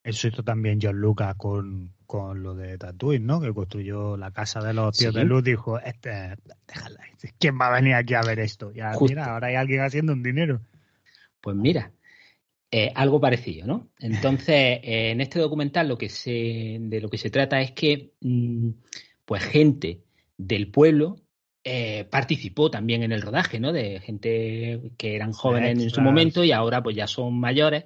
[0.05, 3.41] Eso hizo también John Lucas con, con lo de Tatooine, ¿no?
[3.41, 5.43] Que construyó la casa de los tíos de luz.
[5.43, 6.37] Dijo, este,
[6.69, 7.01] déjala,
[7.39, 8.71] ¿quién va a venir aquí a ver esto?
[8.75, 10.61] Y ahora, mira, ahora hay alguien haciendo un dinero.
[11.41, 11.91] Pues mira,
[12.71, 13.89] eh, algo parecido, ¿no?
[13.99, 14.47] Entonces,
[14.83, 18.69] eh, en este documental lo que se, de lo que se trata es que, mm,
[19.25, 20.03] pues, gente
[20.37, 21.17] del pueblo
[21.65, 23.73] eh, participó también en el rodaje, ¿no?
[23.73, 27.85] De gente que eran jóvenes en su momento y ahora pues ya son mayores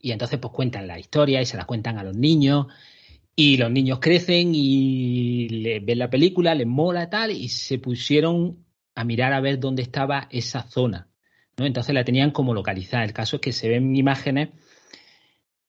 [0.00, 2.66] y entonces pues cuentan la historia y se la cuentan a los niños
[3.34, 8.64] y los niños crecen y le, ven la película, les mola tal y se pusieron
[8.94, 11.08] a mirar a ver dónde estaba esa zona,
[11.58, 11.66] ¿no?
[11.66, 13.04] Entonces la tenían como localizada.
[13.04, 14.50] El caso es que se ven imágenes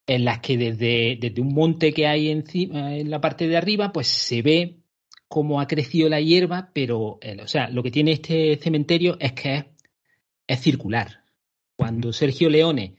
[0.06, 3.92] en las que desde, desde un monte que hay encima, en la parte de arriba,
[3.92, 4.78] pues se ve
[5.28, 9.32] cómo ha crecido la hierba, pero, eh, o sea, lo que tiene este cementerio es
[9.32, 9.66] que
[10.46, 11.24] es, circular.
[11.76, 12.96] Cuando Sergio Leone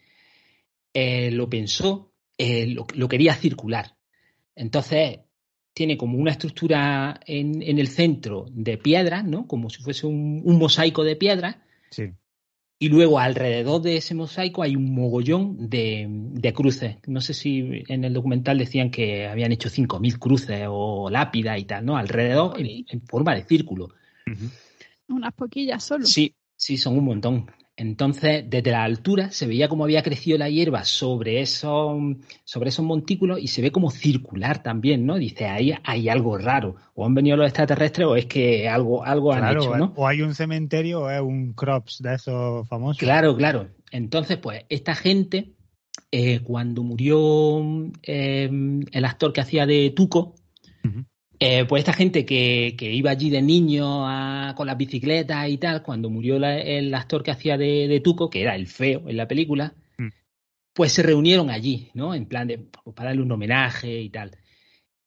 [0.93, 3.95] eh, lo pensó, eh, lo, quería circular.
[4.55, 5.19] Entonces,
[5.73, 9.47] tiene como una estructura en, el centro de piedras, ¿no?
[9.47, 11.57] Como si fuese un, un mosaico de piedras.
[11.91, 12.11] Sí.
[12.81, 16.95] Y luego alrededor de ese mosaico hay un mogollón de, cruces.
[17.07, 21.65] No sé si en el documental decían que habían hecho 5.000 cruces o lápidas y
[21.65, 21.97] tal, ¿no?
[21.97, 23.89] Alrededor en, forma de círculo.
[25.09, 26.05] Unas poquillas solo.
[26.05, 27.51] Sí, sí, son un montón.
[27.79, 31.97] Entonces, desde la altura se veía cómo había crecido la hierba sobre esos,
[32.43, 35.15] sobre esos montículos y se ve como circular también, ¿no?
[35.15, 36.75] Dice, ahí hay algo raro.
[36.93, 39.93] O han venido los extraterrestres o es que algo, algo han hecho, ¿no?
[39.95, 42.97] O hay un cementerio o es un crops de esos famosos.
[42.97, 43.69] Claro, claro.
[43.91, 45.53] Entonces, pues, esta gente,
[46.11, 47.61] eh, cuando murió
[48.03, 48.49] eh,
[48.91, 50.35] el actor que hacía de Tuco,
[51.39, 54.05] eh, pues esta gente que, iba allí de niño
[54.55, 58.55] con las bicicletas y tal, cuando murió el actor que hacía de, Tuco, que era
[58.55, 60.09] el feo en la película, mm.
[60.73, 62.13] pues se reunieron allí, ¿no?
[62.13, 64.37] En plan de pues, para darle un homenaje y tal.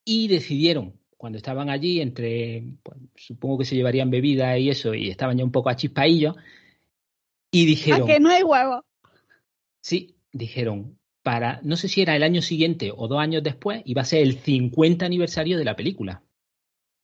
[0.06, 5.10] Y decidieron, cuando estaban allí, entre, pues, supongo que se llevarían bebida y eso, y
[5.10, 6.34] estaban ya un poco a chispaillo,
[7.50, 8.04] y dijeron...
[8.04, 8.84] ¿A que no hay huevo?
[9.82, 14.02] Sí, dijeron, para, no sé si era el año siguiente o dos años después, iba
[14.02, 16.22] a ser el 50 aniversario de la película.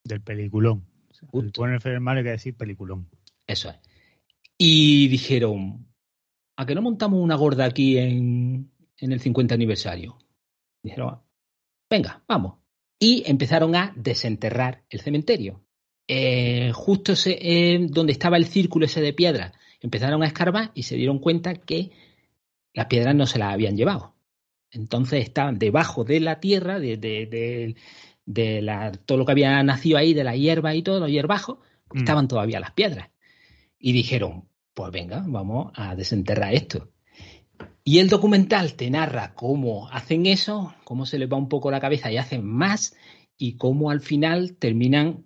[0.03, 0.85] Del peliculón.
[1.33, 3.09] El poner hay que decir peliculón.
[3.47, 3.77] Eso es.
[4.57, 5.87] Y dijeron,
[6.57, 10.17] ¿a que no montamos una gorda aquí en, en el 50 aniversario?
[10.83, 11.19] Dijeron,
[11.89, 12.59] venga, vamos.
[12.99, 15.63] Y empezaron a desenterrar el cementerio.
[16.07, 20.95] Eh, justo eh, donde estaba el círculo ese de piedra, empezaron a escarbar y se
[20.95, 21.91] dieron cuenta que
[22.73, 24.15] las piedras no se las habían llevado.
[24.71, 27.75] Entonces estaban debajo de la tierra, de, de,
[28.25, 31.57] de, la, todo lo que había nacido ahí, de la hierba y todo, los hierbajos,
[31.93, 31.99] mm.
[31.99, 33.09] estaban todavía las piedras.
[33.79, 36.91] Y dijeron, pues venga, vamos a desenterrar esto.
[37.83, 41.79] Y el documental te narra cómo hacen eso, cómo se les va un poco la
[41.79, 42.95] cabeza y hacen más,
[43.37, 45.25] y cómo al final terminan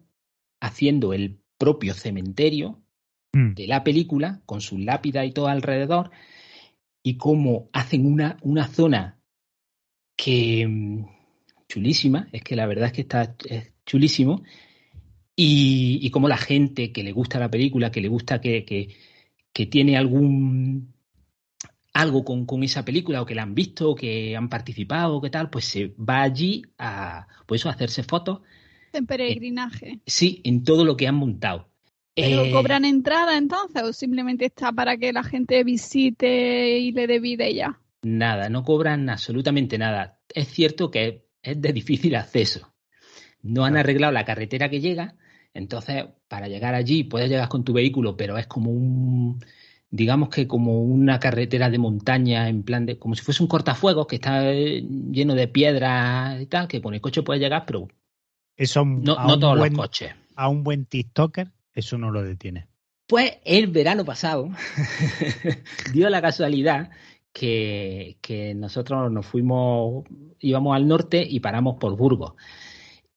[0.61, 2.81] haciendo el propio cementerio
[3.33, 3.55] mm.
[3.55, 6.11] de la película, con su lápida y todo alrededor,
[7.03, 9.19] y cómo hacen una, una zona
[10.15, 11.05] que mm,
[11.67, 14.43] chulísima, es que la verdad es que está es chulísimo,
[15.35, 19.65] y, y cómo la gente que le gusta la película, que le gusta que, que,
[19.65, 20.93] tiene algún
[21.93, 25.49] algo con, con, esa película o que la han visto, que han participado, que tal,
[25.49, 28.41] pues se va allí a pues a hacerse fotos.
[28.93, 29.99] En peregrinaje.
[30.05, 31.72] sí, en todo lo que han montado.
[32.15, 37.07] ¿Pero eh, cobran entrada entonces o simplemente está para que la gente visite y le
[37.07, 37.79] dé vida y ya?
[38.03, 40.19] Nada, no cobran absolutamente nada.
[40.33, 42.73] Es cierto que es de difícil acceso.
[43.41, 45.15] No han arreglado la carretera que llega,
[45.53, 49.43] entonces para llegar allí puedes llegar con tu vehículo, pero es como un,
[49.89, 54.07] digamos que como una carretera de montaña en plan de, como si fuese un cortafuegos
[54.07, 57.87] que está lleno de piedras y tal, que con el coche puedes llegar, pero
[58.55, 60.13] Eso no, no todos los coches.
[60.35, 62.67] A un buen TikToker eso no lo detiene.
[63.07, 64.49] Pues el verano pasado
[65.93, 66.89] dio la casualidad
[67.33, 70.05] que, nosotros nos fuimos,
[70.39, 72.33] íbamos al norte y paramos por Burgos.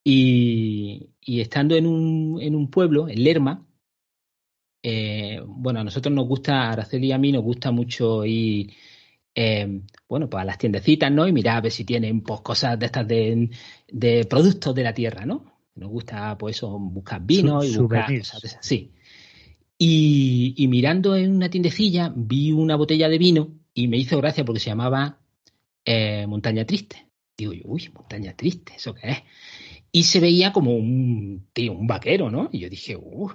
[0.03, 3.67] Y, estando en un, en un, pueblo, en Lerma,
[4.83, 8.73] eh, bueno, a nosotros nos gusta, Araceli y a mí nos gusta mucho ir,
[9.35, 11.27] eh, bueno, pues a las tiendecitas, ¿no?
[11.27, 13.51] Y mirar a ver si tienen pues, cosas de estas de,
[13.89, 15.56] de productos de la tierra, ¿no?
[15.77, 18.93] Nos gusta, pues eso, buscar vino y buscar cosas Sí.
[19.79, 24.61] Y, mirando en una tiendecilla vi una botella de vino y me hizo gracia porque
[24.61, 25.19] se llamaba
[25.85, 27.07] eh, Montaña Triste.
[27.37, 29.19] Digo yo, uy, Montaña Triste, ¿eso qué es?
[29.93, 32.49] Y se veía como un tío, un vaquero, ¿no?
[32.53, 33.31] Y yo dije, uh,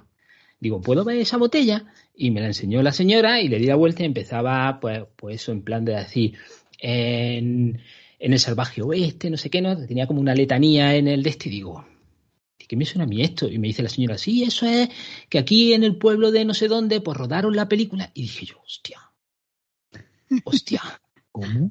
[0.62, 1.86] Digo, ¿puedo ver esa botella?
[2.14, 5.42] Y me la enseñó la señora y le di la vuelta y empezaba, pues, pues
[5.42, 6.34] eso, en plan de decir,
[6.78, 7.80] en,
[8.20, 9.76] en el salvaje oeste, no sé qué, ¿no?
[9.76, 11.84] Tenía como una letanía en el de este y digo,
[12.72, 13.50] ¿qué me suena a mí esto?
[13.50, 14.88] Y me dice la señora, sí, eso es
[15.28, 18.10] que aquí en el pueblo de no sé dónde, pues rodaron la película.
[18.14, 18.98] Y dije yo, hostia,
[20.44, 20.80] hostia,
[21.30, 21.70] ¿cómo?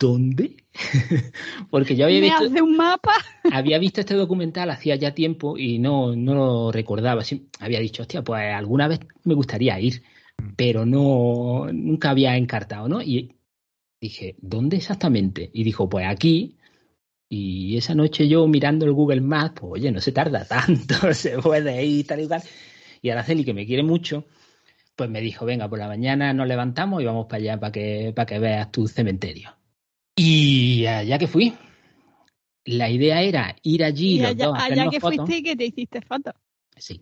[0.00, 0.56] ¿Dónde?
[1.70, 3.12] Porque yo había ¿Me visto, hace un mapa?
[3.52, 7.22] había visto este documental hacía ya tiempo y no, no lo recordaba.
[7.22, 10.02] Sí, había dicho, hostia, pues alguna vez me gustaría ir,
[10.56, 13.00] pero no, nunca había encartado, ¿no?
[13.00, 13.36] Y
[14.00, 15.52] dije, ¿dónde exactamente?
[15.54, 16.56] Y dijo, pues aquí.
[17.34, 21.38] Y esa noche yo mirando el Google Maps, pues oye, no se tarda tanto, se
[21.38, 22.42] puede ir tal y tal.
[23.00, 24.26] Y Araceli, que me quiere mucho,
[24.96, 28.12] pues me dijo, venga, por la mañana nos levantamos y vamos para allá para que,
[28.14, 29.56] para que veas tu cementerio.
[30.14, 31.54] Y allá que fui.
[32.66, 35.16] La idea era ir allí Y los allá, dos allá que fotos.
[35.16, 36.34] fuiste y que te hiciste fotos.
[36.76, 37.00] Sí.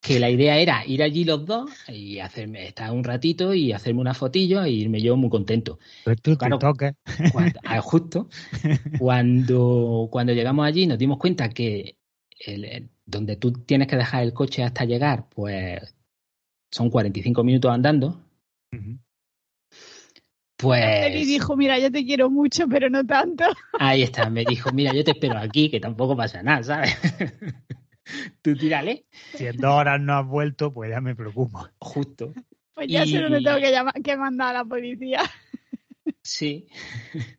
[0.00, 4.00] Que la idea era ir allí los dos y hacerme, estar un ratito y hacerme
[4.00, 5.78] una fotillo e irme yo muy contento.
[6.04, 6.58] Pues tú Claro.
[6.58, 6.94] te toques.
[7.32, 8.28] Cuando- ah, justo
[8.98, 11.96] cuando, cuando llegamos allí nos dimos cuenta que
[12.46, 15.94] el- el- donde tú tienes que dejar el coche hasta llegar, pues
[16.70, 18.24] son 45 minutos andando.
[20.56, 23.44] Pues Él dijo, mira, yo te quiero mucho, pero no tanto.
[23.78, 26.94] ahí está, me dijo, mira, yo te espero aquí, que tampoco pasa nada, ¿sabes?
[28.42, 31.68] tú tírale, Si en dos horas no has vuelto, pues ya me preocupo.
[31.78, 32.32] justo.
[32.74, 35.20] Pues ya sé Y- dónde tengo que, llamar, que mandar a la policía.
[36.22, 36.66] Sí.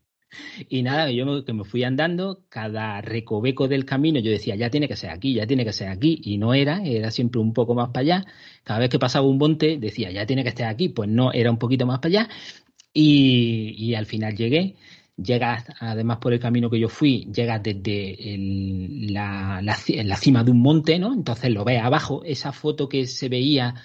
[0.70, 4.70] Y nada, yo me, que me fui andando, cada recoveco del camino yo decía, ya
[4.70, 7.54] tiene que ser aquí, ya tiene que ser aquí, y no era, era siempre un
[7.54, 8.26] poco más para allá.
[8.64, 11.52] Cada vez que pasaba un monte decía, ya tiene que estar aquí, pues no, era
[11.52, 12.30] un poquito más para allá.
[12.94, 14.76] Y, y al final llegué.
[15.24, 20.52] Llegas, además por el camino que yo fui, llegas desde el- la, la cima de
[20.52, 21.14] un monte, ¿no?
[21.14, 23.76] Entonces lo ves abajo, esa foto que se veía,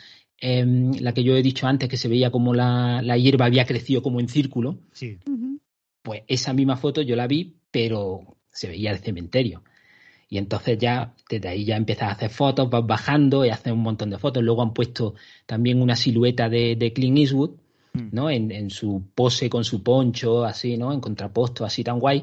[0.40, 3.64] em, la que yo he dicho antes, que se veía como la, la hierba había
[3.64, 5.18] crecido como en círculo, Sí.
[6.02, 9.64] Pues esa misma foto yo la vi, pero se veía el cementerio.
[10.28, 13.80] Y entonces ya, desde ahí ya empiezas a hacer fotos, vas bajando y haces un
[13.82, 14.42] montón de fotos.
[14.42, 15.14] Luego han puesto
[15.46, 17.50] también una silueta de, de Clint Eastwood.
[18.12, 18.30] ¿No?
[18.30, 20.92] En, en su pose con su poncho, así, ¿no?
[20.92, 22.22] En contraposto, así tan guay.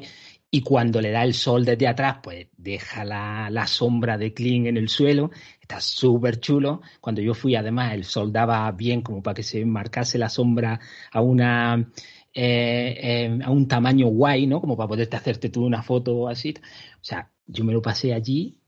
[0.50, 4.68] Y cuando le da el sol desde atrás, pues deja la, la sombra de Clint
[4.68, 5.30] en el suelo.
[5.60, 6.80] Está súper chulo.
[7.00, 10.78] Cuando yo fui, además, el sol daba bien como para que se marcase la sombra
[11.10, 11.90] a una
[12.36, 14.60] eh, eh, a un tamaño guay, ¿no?
[14.60, 16.54] Como para poderte hacerte tú una foto así.
[17.00, 18.58] O sea, yo me lo pasé allí,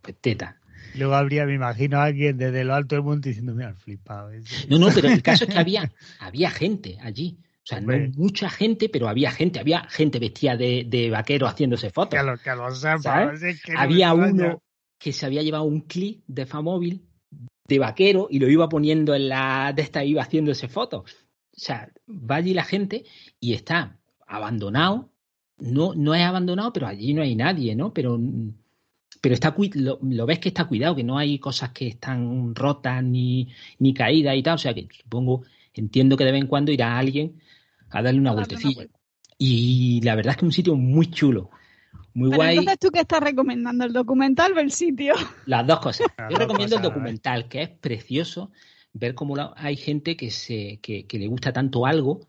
[0.00, 0.60] pues teta.
[0.94, 4.30] Luego habría, me imagino, a alguien desde lo alto del monte diciendo, mira, flipado.
[4.30, 4.66] ese".
[4.68, 7.38] No, no, pero el caso es que había, había gente allí.
[7.64, 9.60] O sea, no mucha gente, pero había gente.
[9.60, 12.18] Había gente vestida de, de vaquero haciéndose fotos.
[12.18, 14.62] Que lo, que lo sepa, es que había uno
[14.98, 17.04] que se había llevado un clip de Famóvil
[17.66, 21.02] de vaquero y lo iba poniendo en la de esta, iba haciéndose fotos.
[21.02, 23.04] O sea, va allí la gente
[23.40, 25.10] y está abandonado.
[25.58, 27.92] No, no es abandonado, pero allí no hay nadie, ¿no?
[27.92, 28.18] Pero,
[29.22, 33.02] pero está lo, lo ves que está cuidado, que no hay cosas que están rotas
[33.04, 34.56] ni, ni caídas y tal.
[34.56, 37.40] O sea que supongo, entiendo que de vez en cuando irá alguien
[37.90, 38.88] a darle una A darle vueltecilla.
[39.38, 41.50] Y la verdad es que es un sitio muy chulo,
[42.14, 42.58] muy Pero guay.
[42.58, 43.84] entonces, ¿tú qué estás recomendando?
[43.84, 45.14] ¿El documental o el sitio?
[45.46, 46.06] Las dos cosas.
[46.18, 48.50] Las Yo dos recomiendo el cosas, documental, que es precioso
[48.92, 52.20] ver cómo la- hay gente que, se, que, que le gusta tanto algo.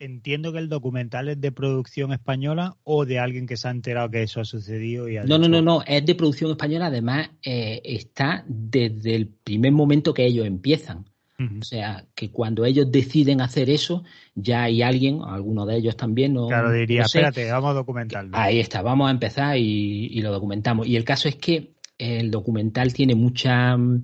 [0.00, 4.10] Entiendo que el documental es de producción española o de alguien que se ha enterado
[4.10, 6.86] que eso ha sucedido y ha No, no, dicho, no, no, es de producción española,
[6.86, 11.04] además eh, está desde el primer momento que ellos empiezan.
[11.38, 16.34] O sea, que cuando ellos deciden hacer eso, ya hay alguien, alguno de ellos también,
[16.34, 18.30] no, Claro, diría, no sé, espérate, vamos a documentarlo.
[18.34, 20.86] Ahí está, vamos a empezar y, y lo documentamos.
[20.86, 23.96] Y el caso es que el documental tiene muchas mm,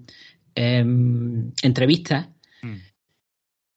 [0.54, 2.28] em, entrevistas.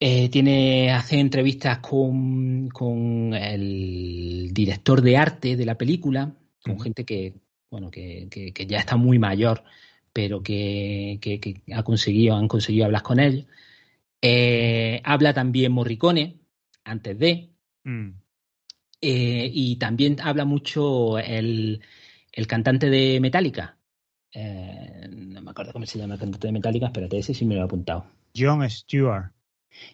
[0.01, 6.33] Eh, tiene, hace entrevistas con, con el director de arte de la película,
[6.63, 7.33] con gente que,
[7.69, 9.63] bueno, que, que- que ya está muy mayor,
[10.13, 13.47] pero que, que- que ha conseguido, han conseguido hablar con él.
[14.21, 16.37] Eh, habla también Morricone,
[16.85, 17.50] antes de.
[17.83, 18.10] Mm.
[19.02, 21.81] Eh, y también habla mucho el,
[22.31, 23.77] el cantante de Metallica.
[24.33, 27.56] Eh, no me acuerdo cómo se llama el cantante de Metallica, espérate, ese sí me
[27.56, 28.06] lo he apuntado.
[28.35, 29.31] John Stewart.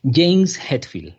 [0.04, 1.16] James Hetfield.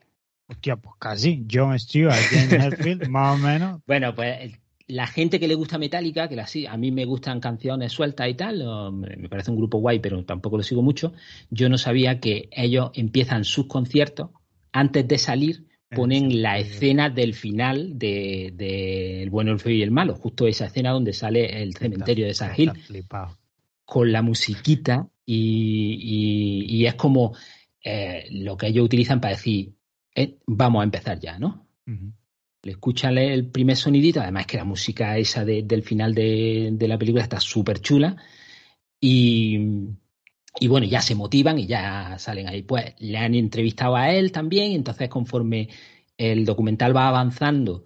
[0.48, 1.44] Hostia, pues casi.
[1.50, 3.80] John Stewart, James Hetfield, más o menos.
[3.86, 4.52] Bueno, pues
[4.86, 8.28] la gente que le gusta Metallica, que la, sí, a mí me gustan canciones sueltas
[8.28, 11.12] y tal, o me parece un grupo guay, pero tampoco lo sigo mucho.
[11.50, 14.30] Yo no sabía que ellos empiezan sus conciertos
[14.72, 19.82] antes de salir ponen la escena del final de, de El bueno, el feo y
[19.82, 23.36] el malo, justo esa escena donde sale el cementerio de Está flipado.
[23.84, 27.34] con la musiquita y, es como
[27.82, 29.74] eh, lo que ellos utilizan para decir,
[30.14, 31.66] eh, vamos a empezar ya, ¿no?
[32.62, 36.98] Le escuchan el primer sonidito, además que la música esa del final de, de la
[36.98, 38.16] película está súper chula
[39.00, 39.58] y,
[40.58, 42.62] y bueno, ya se motivan y ya salen ahí.
[42.62, 45.68] Pues le han entrevistado a él también, entonces conforme
[46.18, 47.85] el documental va avanzando,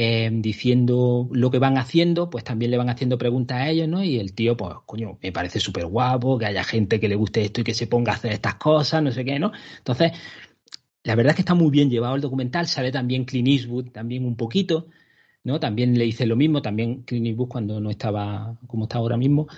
[0.00, 4.04] eh, diciendo lo que van haciendo, pues también le van haciendo preguntas a ellos, ¿no?
[4.04, 7.42] Y el tío, pues, coño, me parece súper guapo, que haya gente que le guste
[7.42, 9.50] esto y que se ponga a hacer estas cosas, no sé qué, ¿no?
[9.78, 10.12] Entonces,
[11.02, 14.24] la verdad es que está muy bien llevado el documental, sale también Clint Eastwood, también
[14.24, 14.86] un poquito,
[15.42, 15.58] ¿no?
[15.58, 19.48] También le dice lo mismo, también Clint Eastwood cuando no estaba como está ahora mismo,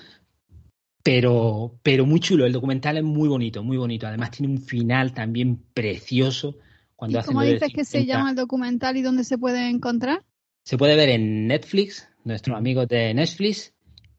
[1.03, 4.07] pero, pero muy chulo, el documental es muy bonito, muy bonito.
[4.07, 6.57] Además tiene un final también precioso.
[6.97, 10.24] Cuando ¿Y ¿Cómo dices que se llama el documental y dónde se puede encontrar?
[10.65, 13.75] Se puede ver en Netflix, nuestros amigos de Netflix.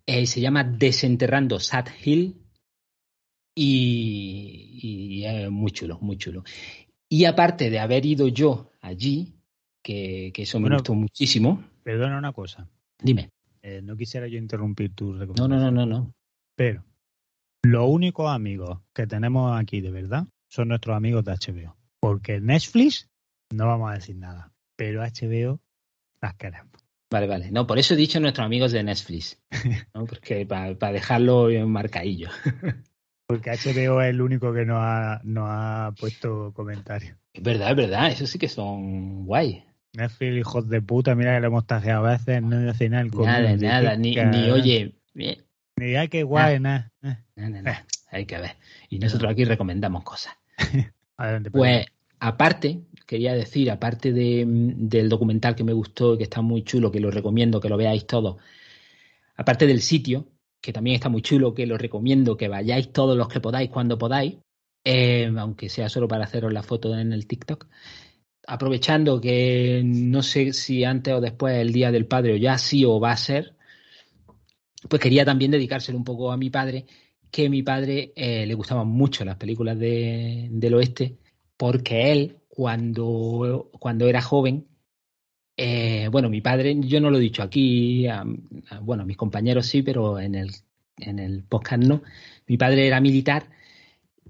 [0.06, 2.36] Eh, se llama Desenterrando Sad Hill.
[3.56, 6.44] Y, es muy chulo, muy chulo.
[7.10, 9.36] Y aparte de haber ido yo allí,
[9.84, 11.64] que, eso me gustó muchísimo.
[11.84, 12.68] Perdona una cosa.
[13.02, 13.30] Dime.
[13.62, 15.50] Eh, no quisiera yo interrumpir tu recomendación.
[15.50, 16.14] No, no, no, no, no.
[16.56, 16.84] Pero
[17.64, 21.76] los únicos amigos que tenemos aquí de verdad son nuestros amigos de HBO.
[22.00, 23.08] Porque Netflix
[23.52, 25.60] no vamos a decir nada, pero HBO
[26.22, 26.72] las queremos.
[27.10, 27.52] Vale, vale.
[27.52, 29.42] No, por eso he dicho nuestros amigos de Netflix.
[29.94, 30.06] ¿no?
[30.06, 32.30] Porque para, dejarlo en marcadillo.
[33.28, 37.16] Porque HBO es el único que no ha, no ha puesto comentarios.
[37.32, 38.12] Es verdad, es verdad.
[38.12, 39.64] Eso sí que son guay.
[39.94, 43.06] Netflix, hijos de puta, mira que le hemos tajeado a veces, no hace nada.
[43.06, 45.38] Nada, nada, ni, ni oye, ni
[46.10, 46.92] que guay, nada.
[47.36, 47.86] nada.
[48.10, 48.58] Hay que ver.
[48.90, 50.34] Y nosotros aquí recomendamos cosas.
[51.52, 51.86] pues,
[52.20, 52.82] aparte,
[53.12, 57.12] quería decir, aparte de, del documental que me gustó, que está muy chulo, que lo
[57.12, 58.38] recomiendo que lo veáis todos,
[59.36, 60.30] aparte del sitio,
[60.62, 63.98] que también está muy chulo, que lo recomiendo que vayáis todos los que podáis cuando
[63.98, 64.38] podáis,
[64.86, 67.68] eh, aunque sea solo para haceros la foto en el TikTok
[68.48, 72.84] aprovechando que no sé si antes o después el Día del Padre o ya sí
[72.86, 73.56] o va a ser,
[74.90, 76.86] pues quería también dedicárselo un poco a mi padre,
[77.30, 81.18] que a mi padre eh, le gustaban mucho las películas de, del oeste,
[81.56, 84.68] porque él, cuando, cuando era joven,
[85.56, 88.06] eh, bueno, mi padre, yo no lo he dicho aquí,
[88.82, 90.52] bueno, a mis compañeros sí, pero en el,
[90.98, 92.04] en el podcast no,
[92.48, 93.46] mi padre era militar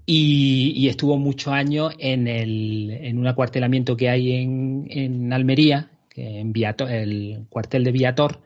[0.06, 6.38] y, estuvo muchos años en, el, en un acuartelamiento que hay en, en Almería, que
[6.38, 8.40] en el cuartel de Viator,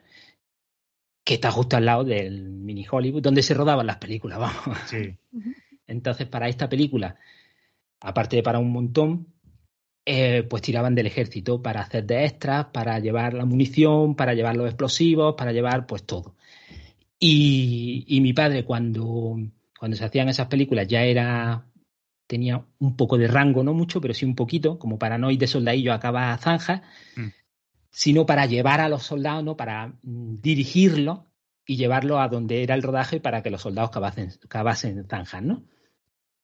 [1.23, 4.77] que está justo al lado del mini Hollywood, donde se rodaban las películas, vamos.
[5.85, 7.17] Entonces, para esta película,
[7.99, 9.27] aparte de para un montón,
[10.09, 14.55] eh, pues tiraban del ejército para hacer de extras, para llevar la munición, para llevar
[14.55, 16.35] los explosivos, para llevar pues todo.
[17.19, 19.37] Y, y mi padre, cuando
[19.77, 21.65] cuando se hacían esas películas ya era
[22.25, 25.39] tenía un poco de rango, no mucho, pero sí un poquito, como para no ir
[25.39, 26.83] de soldadillo a cava zanja,
[27.15, 27.27] mm.
[27.89, 29.57] sino para llevar a los soldados, ¿no?
[29.57, 31.27] Para mm, dirigirlo
[31.65, 35.63] y llevarlo a donde era el rodaje para que los soldados cavasen, cavasen zanjas, ¿no?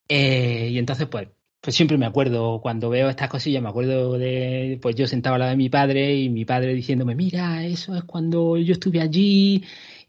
[0.10, 1.30] Eh, y entonces, pues,
[1.64, 5.40] pues siempre me acuerdo, cuando veo estas cosillas, me acuerdo de, pues yo sentaba al
[5.40, 9.64] lado de mi padre y mi padre diciéndome, mira, eso es cuando yo estuve allí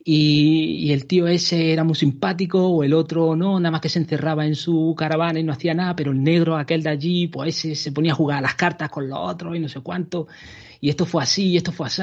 [0.04, 4.00] y, el tío ese era muy simpático o el otro no, nada más que se
[4.00, 7.56] encerraba en su caravana y no hacía nada, pero el negro aquel de allí, pues
[7.56, 10.26] ese se ponía a jugar a las cartas con los otros y no sé cuánto,
[10.80, 12.02] y esto fue así, y esto fue así,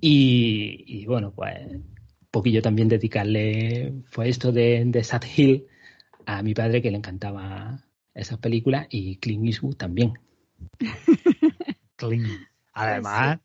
[0.00, 1.54] y, bueno, pues
[2.32, 5.66] poquillo también dedicarle fue esto de, de Sad Hill
[6.26, 7.80] a mi padre que le encantaba
[8.14, 10.14] esas películas y Clint Eastwood también.
[11.96, 12.28] Clint.
[12.72, 13.40] Además,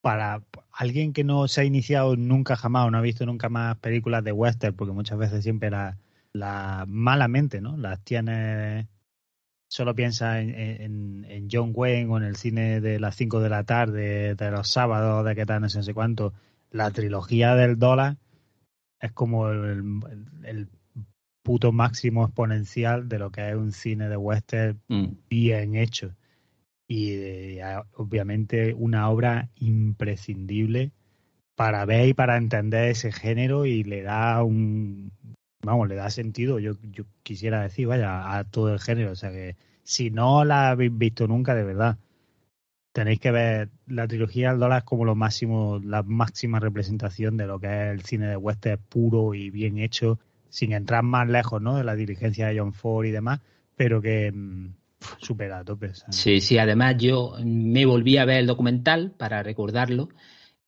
[0.00, 0.42] para
[0.72, 4.24] alguien que no se ha iniciado nunca jamás o no ha visto nunca más películas
[4.24, 5.98] de western, porque muchas veces siempre la,
[6.32, 7.76] la malamente, ¿no?
[7.76, 8.88] Las tiene
[9.74, 13.64] solo piensa en, en, John Wayne o en el cine de las 5 de la
[13.64, 16.32] tarde, de los sábados, de qué tal, no sé, cuánto.
[16.70, 18.16] La trilogía del dólar
[19.00, 19.82] es como el,
[20.44, 20.68] el,
[21.44, 25.04] puto máximo exponencial de lo que es un cine de western mm.
[25.28, 26.16] bien hecho.
[26.88, 27.62] Y eh,
[27.96, 30.90] obviamente una obra imprescindible
[31.54, 35.12] para ver y para entender ese género y le da un
[35.62, 36.58] vamos le da sentido.
[36.58, 39.12] Yo, yo quisiera decir vaya a todo el género.
[39.12, 41.98] O sea que si no la habéis visto nunca de verdad
[42.92, 47.58] tenéis que ver la trilogía del dólar como lo máximo la máxima representación de lo
[47.60, 50.18] que es el cine de western puro y bien hecho
[50.54, 53.40] sin entrar más lejos no de la dirigencia de John Ford y demás
[53.74, 54.68] pero que mm,
[55.18, 55.92] súper a tope.
[56.10, 60.10] Sí, sí, además yo me volví a ver el documental para recordarlo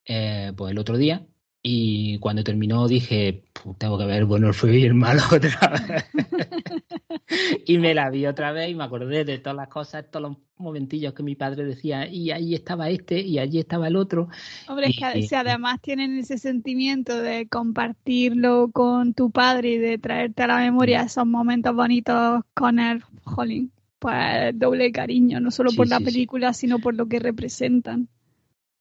[0.05, 1.25] eh, pues el otro día
[1.69, 3.43] Y cuando terminó dije,
[3.77, 6.05] tengo que ver Bueno, fui el malo otra vez.
[7.67, 10.39] y me la vi otra vez y me acordé de todas las cosas, todos los
[10.59, 14.29] momentillos que mi padre decía, y ahí estaba este y allí estaba el otro.
[14.69, 19.99] Hombre, es que si además tienen ese sentimiento de compartirlo con tu padre y de
[19.99, 25.73] traerte a la memoria esos momentos bonitos con él, jolín, pues doble cariño, no solo
[25.73, 28.09] por la película, sino por lo que representan.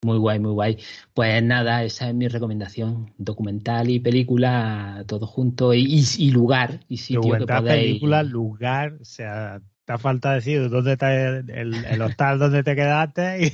[0.04, 0.78] Muy guay, muy guay.
[1.14, 3.14] Pues nada, esa es mi recomendación.
[3.18, 9.62] Documental y película, todo junto y, lugar y sitio Documental, que película, lugar, o sea,
[9.86, 13.52] te falta decir dónde está el, hostal donde te quedaste.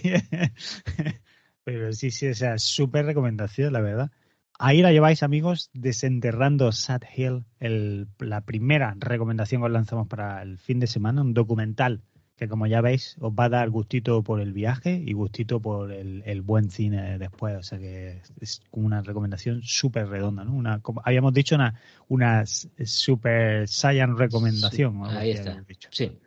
[1.64, 4.12] Pero sí, sí, o sea, súper recomendación, la verdad.
[4.58, 10.42] Ahí la lleváis, amigos, desenterrando Sad Hill, el, la primera recomendación que os lanzamos para
[10.42, 12.02] el fin de semana, un documental
[12.42, 15.92] que como ya veis os va a dar gustito por el viaje y gustito por
[15.92, 17.56] el, buen cine después.
[17.56, 20.56] O sea que es una recomendación súper redonda, ¿no?
[20.56, 25.06] Una, como habíamos dicho, una, una super science recomendación.
[25.06, 25.64] ahí está.
[25.92, 26.18] Sí.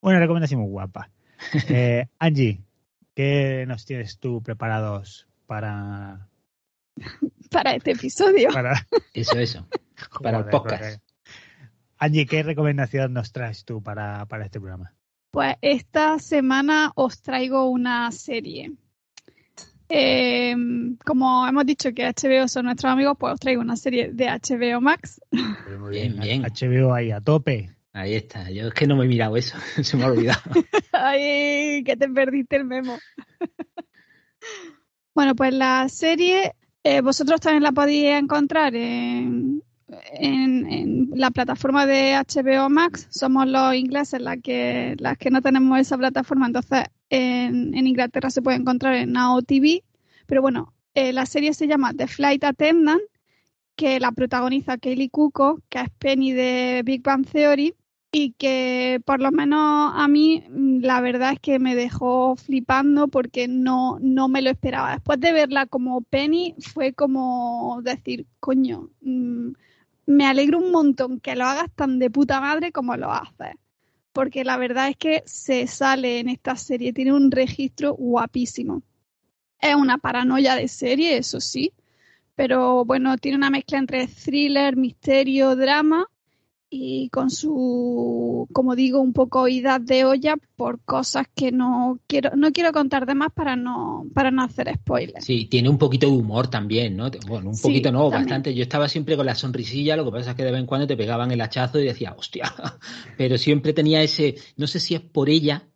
[0.00, 1.10] Una recomendación muy guapa.
[1.68, 2.62] Eh, Angie,
[3.14, 6.28] ¿qué nos tienes tú preparados para...
[7.52, 8.48] Para este episodio.
[8.52, 8.84] Para...
[9.14, 9.68] Eso, eso.
[10.22, 11.00] Para el podcast.
[11.98, 14.96] Angie, ¿qué recomendación nos traes tú para, para este programa?
[15.36, 18.72] Pues esta semana os traigo una serie.
[19.86, 24.28] Em, como hemos dicho que HBO son nuestros amigos, pues os traigo una serie de
[24.28, 25.20] HBO Max.
[25.78, 26.42] Muy bien, bien.
[26.42, 27.68] HBO ahí a tope.
[27.92, 28.50] Ahí está.
[28.50, 30.40] Yo es que no me he mirado eso, se me ha olvidado.
[30.92, 32.96] Ay, que te perdiste el memo.
[35.14, 42.14] bueno, pues la serie eh, vosotros también la podéis encontrar en, en, la plataforma de
[42.14, 47.74] HBO Max somos los ingleses las que, las que no tenemos esa plataforma, entonces en,
[47.86, 49.84] Inglaterra se puede encontrar en Now TV,
[50.26, 53.00] pero bueno, eh, la serie se llama The Flight Attendant,
[53.76, 57.74] que la protagoniza Kaylee Cuoco, que es Penny de Big Bang Theory,
[58.10, 63.46] y que por lo menos a mí la verdad es que me dejó flipando porque
[63.46, 64.92] no, no me lo esperaba.
[64.92, 69.50] Después de verla como Penny fue como decir, coño, mm,
[70.06, 73.56] me alegro un montón que lo hagas tan de puta madre como lo haces.
[74.12, 78.82] Porque la verdad es que se sale en esta serie, tiene un registro guapísimo.
[79.60, 81.72] Es una paranoia de serie, eso sí,
[82.34, 86.08] pero bueno, tiene una mezcla entre thriller, misterio, drama
[86.78, 92.36] y con su, como digo, un poco ida de olla por cosas que no quiero,
[92.36, 95.24] no quiero contar de más para no, para no hacer spoilers.
[95.24, 97.10] Sí, tiene un poquito de humor también, ¿no?
[97.26, 98.54] Bueno, un poquito no, bastante.
[98.54, 100.86] Yo estaba siempre con la sonrisilla, lo que pasa es que de vez en cuando
[100.86, 102.52] te pegaban el hachazo y decía, hostia,
[103.16, 105.68] pero siempre tenía ese, no sé si es por ella,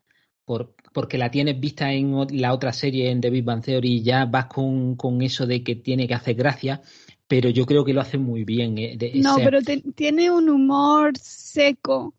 [0.45, 4.03] por, porque la tienes vista en la otra serie en The Big Bang Theory y
[4.03, 6.83] ya vas con, con eso de que tiene que hacer gracia,
[7.31, 8.77] pero yo creo que lo hace muy bien.
[8.77, 9.61] Eh, no, pero
[9.95, 12.13] tiene un humor seco,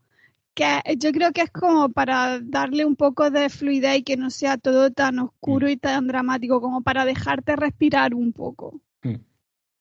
[0.54, 4.30] que yo creo que es como para darle un poco de fluidez y que no
[4.30, 8.80] sea todo tan oscuro y tan dramático, como para dejarte respirar un poco.
[9.04, 9.16] Mm.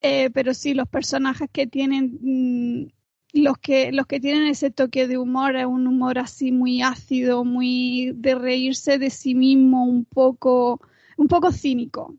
[0.03, 2.87] Eh, pero sí, los personajes que tienen, mm,
[3.35, 7.45] los que, los que tienen ese toque de humor, es un humor así muy ácido,
[7.45, 10.81] muy de reírse de sí mismo, un poco,
[11.16, 12.16] un poco cínico.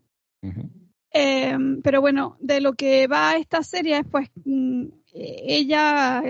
[1.14, 6.22] Em, pero bueno, de lo que va esta serie es pues mm, ella,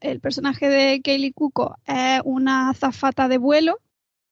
[0.00, 3.78] el personaje de Kaylee Cuco es una azafata de vuelo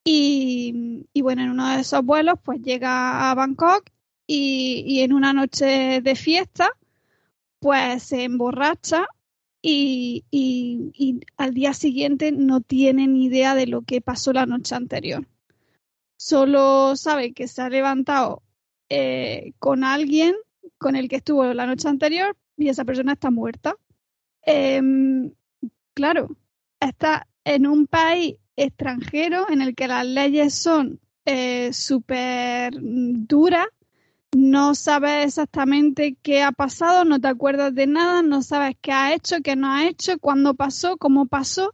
[0.04, 3.90] y, bueno, en uno de esos vuelos pues llega a Bangkok
[4.26, 6.70] y, en una noche de fiesta
[7.58, 9.06] pues se emborracha
[9.62, 14.74] y, y, al día siguiente no tiene ni idea de lo que pasó la noche
[14.74, 15.26] anterior.
[16.18, 18.42] Solo sabe que se ha levantado
[18.88, 20.34] eh, con alguien
[20.78, 23.76] con el que estuvo la noche anterior y esa persona está muerta.
[24.42, 25.32] Em,
[25.94, 26.36] claro,
[26.80, 33.66] está en un país extranjero en el que las leyes son eh, súper duras,
[34.32, 39.14] no sabes exactamente qué ha pasado, no te acuerdas de nada, no sabes qué ha
[39.14, 41.72] hecho, qué no ha hecho, cuándo pasó, cómo pasó.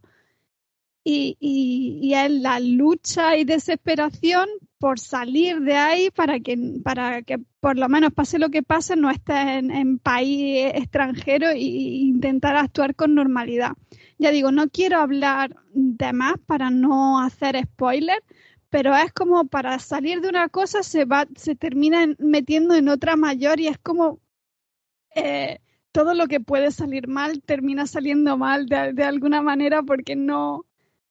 [1.05, 4.49] Y, y, y es la lucha y desesperación
[4.83, 8.97] por salir de ahí para que, para que por lo menos pase lo que pase,
[8.97, 13.75] no estés en, país extranjero e, intentar actuar con normalidad.
[14.19, 18.25] Ya digo, no quiero hablar de más para no hacer spoiler,
[18.71, 23.15] pero es como para salir de una cosa se va, se termina metiendo en otra
[23.15, 24.19] mayor y es como
[25.15, 25.61] eh,
[25.93, 30.67] todo lo que puede salir mal termina saliendo mal de alguna manera porque no,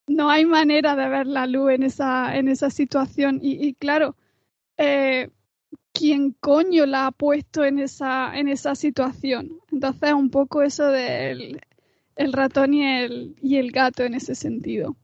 [0.08, 3.40] no hay manera de ver la luz en esa, en esa situación.
[3.42, 4.16] Y, claro,
[4.78, 5.30] eh,
[5.94, 9.60] quién coño la ha puesto en esa, en esa situación.
[9.72, 11.62] Entonces, un poco eso del
[12.16, 14.96] el ratón y el, y el gato en ese sentido.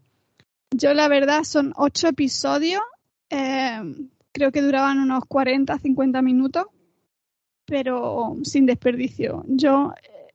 [0.71, 2.81] Yo, la verdad, son ocho episodios.
[3.29, 3.79] Eh,
[4.31, 6.65] creo que duraban unos 40, 50 minutos,
[7.65, 9.43] pero sin desperdicio.
[9.47, 10.33] Yo eh,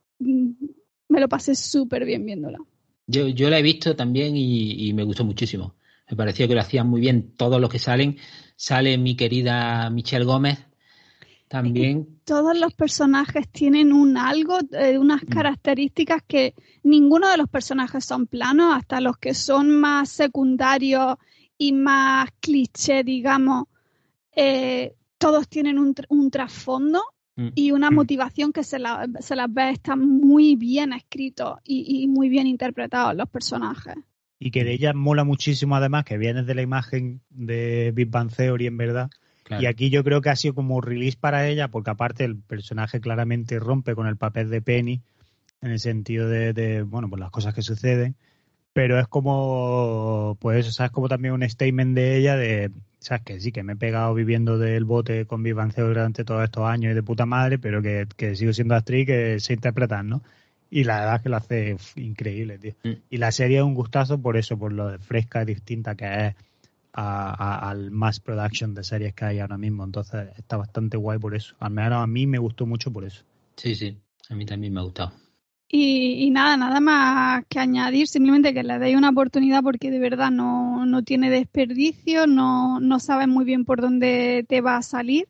[1.07, 2.59] me lo pasé súper bien viéndola.
[3.07, 5.75] Yo, yo la he visto también y, y me gustó muchísimo.
[6.09, 8.17] Me pareció que lo hacían muy bien todos los que salen.
[8.55, 10.59] Sale mi querida Michelle Gómez
[11.47, 12.19] también.
[12.25, 18.27] Todos los personajes tienen un algo, eh, unas características que ninguno de los personajes son
[18.27, 21.15] planos, hasta los que son más secundarios
[21.57, 23.65] y más cliché, digamos,
[24.35, 27.22] eh, todos tienen un, un trasfondo Mm.
[27.55, 27.95] Y una Mm.
[27.95, 32.47] motivación que se, la- se las ve, están muy bien escritos y, y muy bien
[32.47, 33.95] interpretados los personajes.
[34.39, 38.29] Y que de ella mola muchísimo, además, que viene de la imagen de Big Bang
[38.31, 39.09] Theory, en verdad.
[39.43, 39.63] Claro.
[39.63, 42.99] Y aquí yo creo que ha sido como release para ella, porque aparte el personaje
[42.99, 45.01] claramente rompe con el papel de Penny,
[45.61, 48.15] en el sentido de, de, bueno, pues las cosas que suceden.
[48.73, 50.91] Pero es como, pues, ¿sabes?
[50.91, 52.71] Como también un statement de ella de,
[53.03, 53.23] ¿sabes?
[53.23, 56.91] Que sí, que me he pegado viviendo del bote con Theory durante todos estos años
[56.91, 60.21] y de puta madre, pero que, que sigo siendo actriz que sé interpretar, ¿no?
[60.69, 62.73] Y la verdad es que lo hace uf, increíble, tío.
[62.83, 62.91] Mm.
[63.09, 66.35] Y la serie es un gustazo por eso, por lo fresca y distinta que es
[66.93, 69.83] a- a- al mass production de series que hay ahora mismo.
[69.83, 71.55] Entonces está bastante guay por eso.
[71.59, 73.23] Al menos a mí me gustó mucho por eso.
[73.57, 73.97] Sí, sí.
[74.29, 75.11] A mí también me ha gustado.
[75.75, 79.97] Y, y nada, nada más que añadir, simplemente que le deis una oportunidad porque de
[79.97, 84.83] verdad no, no tiene desperdicio, no, no sabes muy bien por dónde te va a
[84.83, 85.27] salir.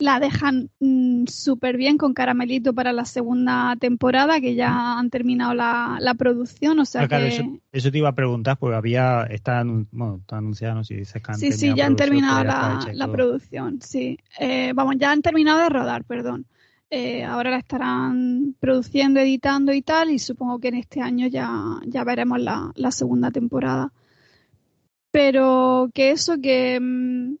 [0.00, 5.54] La dejan mm, súper bien con caramelito para la segunda temporada, que ya han terminado
[5.54, 7.36] la, la producción, o sea Ah, claro, que...
[7.36, 10.98] eso, eso te iba a preguntar porque había, está, bueno, está anunciado, no sé si
[10.98, 14.18] dices que han Sí, sí, ya han terminado la, la producción, sí.
[14.40, 16.44] Eh, vamos, ya han terminado de rodar, perdón.
[16.96, 21.50] Eh, ahora la estarán produciendo, editando y tal, y supongo que en este año ya,
[21.86, 23.92] ya veremos la, la segunda temporada.
[25.10, 27.34] Pero que eso que mm,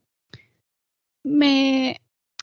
[1.22, 2.00] me,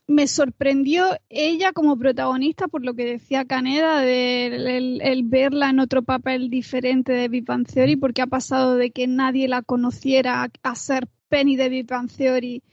[0.08, 6.04] me sorprendió ella como protagonista por lo que decía Caneda, de el, verla en otro
[6.04, 10.50] papel diferente de Big Bang Theory, porque ha pasado de que nadie la conociera a,
[10.64, 12.64] a ser Penny de Big Bang Theory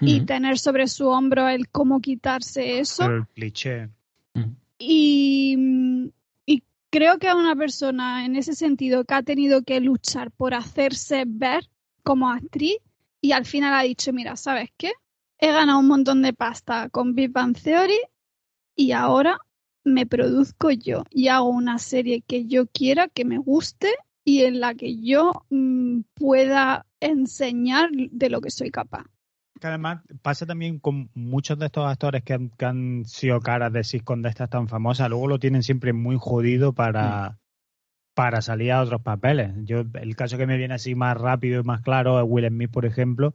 [0.00, 3.04] y tener sobre su hombro el cómo quitarse eso.
[3.04, 3.88] Pero el cliché.
[4.78, 5.56] Y,
[6.44, 10.52] y creo que es una persona en ese sentido que ha tenido que luchar por
[10.52, 11.68] hacerse ver
[12.02, 12.76] como actriz
[13.20, 14.92] y al final ha dicho, mira, ¿sabes qué?
[15.38, 17.98] He ganado un montón de pasta con Big Bang Theory
[18.74, 19.38] y ahora
[19.82, 23.94] me produzco yo y hago una serie que yo quiera, que me guste
[24.24, 29.06] y en la que yo mm, pueda enseñar de lo que soy capaz.
[29.60, 33.72] Que además pasa también con muchos de estos actores que han, que han sido caras
[33.72, 37.38] de sitcom de estas tan famosas, luego lo tienen siempre muy jodido para,
[38.14, 39.52] para salir a otros papeles.
[39.64, 42.70] Yo El caso que me viene así más rápido y más claro es Will Smith,
[42.70, 43.34] por ejemplo,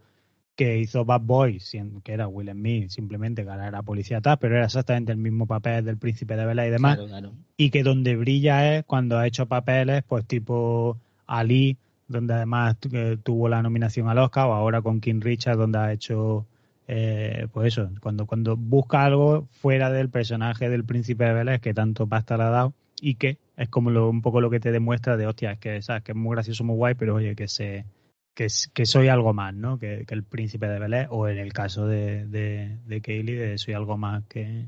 [0.55, 4.37] que hizo Bad Boy, sien- que era Will Smith, simplemente que ahora era policía tal,
[4.37, 7.33] pero era exactamente el mismo papel del príncipe de Bel y demás Claro, claro.
[7.57, 11.77] y que donde brilla es cuando ha hecho papeles, pues tipo Ali,
[12.11, 15.91] donde además que tuvo la nominación al Oscar, o ahora con King Richard, donde ha
[15.93, 16.45] hecho,
[16.87, 21.73] eh, pues eso, cuando, cuando busca algo fuera del personaje del príncipe de Vélez que
[21.73, 24.71] tanto pasta le ha dado y que es como lo, un poco lo que te
[24.71, 26.03] demuestra de, hostia, es que, ¿sabes?
[26.03, 27.85] que es muy gracioso, muy guay, pero oye, que se
[28.33, 29.77] que, que soy algo más, ¿no?
[29.77, 33.57] Que, que el príncipe de Belén, o en el caso de, de, de Kaylee, de
[33.57, 34.67] soy algo más que,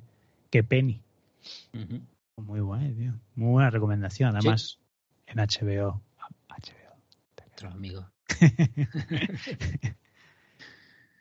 [0.49, 0.99] que Penny.
[2.37, 3.13] Muy guay, tío.
[3.35, 4.35] Muy buena recomendación.
[4.35, 4.79] Además,
[5.27, 5.39] en.
[5.39, 6.01] HBO.
[7.53, 8.05] Nuestros amigos.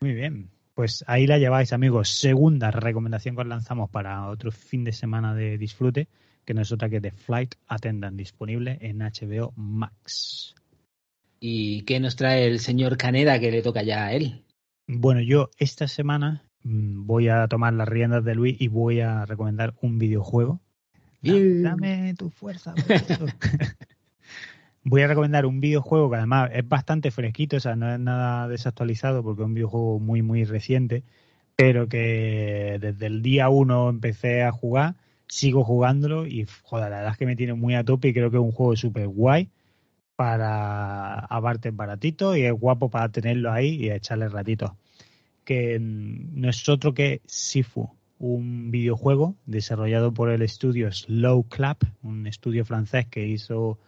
[0.01, 0.51] Muy bien.
[0.73, 2.09] Pues ahí la lleváis, amigos.
[2.09, 6.09] Segunda recomendación que os lanzamos para otro fin de semana de disfrute,
[6.47, 10.55] que no es otra que The Flight Attendant, disponible en HBO Max.
[11.39, 14.47] ¿Y qué nos trae el señor Caneda que le toca ya a él?
[14.87, 19.27] Bueno, yo esta semana mm, voy a tomar las riendas de Luis y voy a
[19.27, 20.63] recomendar un videojuego.
[21.21, 22.75] Dame tu fuerza.
[24.85, 28.49] Voy a recomendar un videojuego que además es bastante fresquito, o sea, no es nada
[28.49, 31.05] desactualizado porque es un videojuego muy, muy reciente,
[31.55, 34.97] pero que desde el día uno empecé a jugar,
[35.29, 38.31] sigo jugándolo y, joder, la verdad es que me tiene muy a tope y creo
[38.31, 39.51] que es un juego súper guay
[40.17, 44.73] para aparte baratito y es guapo para tenerlo ahí y echarle ratitos.
[45.45, 51.85] Que mm, no es otro que Sifu, un videojuego desarrollado por el estudio Slow Clap,
[52.03, 53.79] un estudio francés que hizo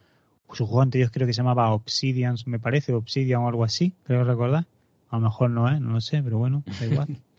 [0.52, 4.24] su juego anterior creo que se llamaba Obsidian, me parece, Obsidian o algo así, creo
[4.24, 4.66] recordar.
[5.10, 7.08] A lo mejor no es, no lo sé, pero bueno, da igual.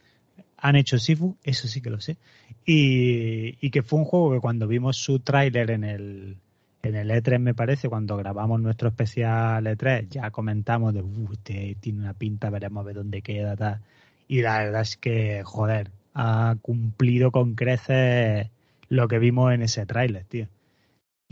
[0.58, 2.18] han hecho Sifu, eso sí que lo sé.
[2.66, 6.38] Y, y que fue un juego que cuando vimos su tráiler en el,
[6.82, 11.78] en el E3 me parece, cuando grabamos nuestro especial E3, ya comentamos de, uh, este
[11.80, 13.82] tiene una pinta, veremos a ver dónde queda, tal.
[14.28, 18.50] Y la verdad es que, joder, ha cumplido con creces
[18.90, 20.48] lo que vimos en ese tráiler, tío.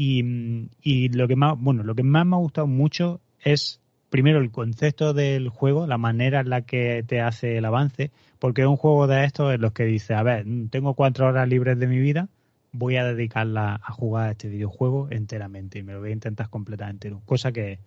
[0.06, 3.80] Y, lo que más, bueno, lo que más me ha gustado mucho es
[4.10, 8.62] primero el concepto del juego, la manera en la que te hace el avance, porque
[8.62, 11.80] es un juego de estos en los que dice, a ver, tengo cuatro horas libres
[11.80, 12.28] de mi vida,
[12.74, 16.50] voy a dedicarla a jugar a este videojuego enteramente y me lo voy a intentar
[16.50, 17.22] completar entero.
[17.26, 17.80] Cosa que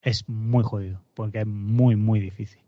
[0.00, 2.62] es muy jodido, porque es muy, muy difícil.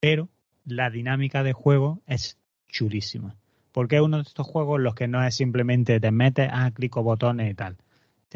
[0.00, 0.28] Pero
[0.64, 2.38] la dinámica de juego es
[2.68, 3.36] chulísima.
[3.72, 6.70] Porque es uno de estos juegos en los que no es simplemente te metes, ah,
[6.72, 7.76] clico botones y tal.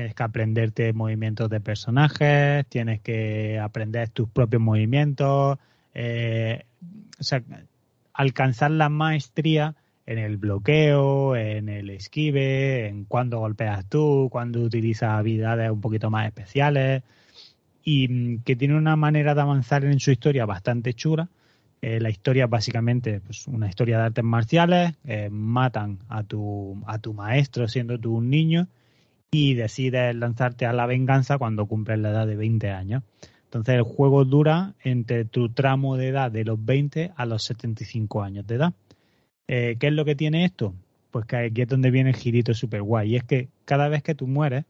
[0.00, 5.58] Tienes que aprenderte movimientos de personajes, tienes que aprender tus propios movimientos,
[5.92, 6.64] eh,
[7.18, 7.42] o sea,
[8.14, 9.74] alcanzar la maestría
[10.06, 16.08] en el bloqueo, en el esquive, en cuándo golpeas tú, cuándo utilizas habilidades un poquito
[16.08, 17.02] más especiales
[17.84, 21.28] y mm, que tiene una manera de avanzar en su historia bastante chula.
[21.82, 26.82] Eh, la historia es básicamente pues, una historia de artes marciales, eh, matan a tu,
[26.86, 28.66] a tu maestro siendo tú un niño
[29.30, 33.02] y decides lanzarte a la venganza cuando cumples la edad de 20 años.
[33.44, 38.22] Entonces el juego dura entre tu tramo de edad de los 20 a los 75
[38.22, 38.74] años de edad.
[39.48, 40.74] Eh, ¿Qué es lo que tiene esto?
[41.10, 43.12] Pues que aquí es donde viene el girito super guay.
[43.12, 44.64] Y es que cada vez que tú mueres,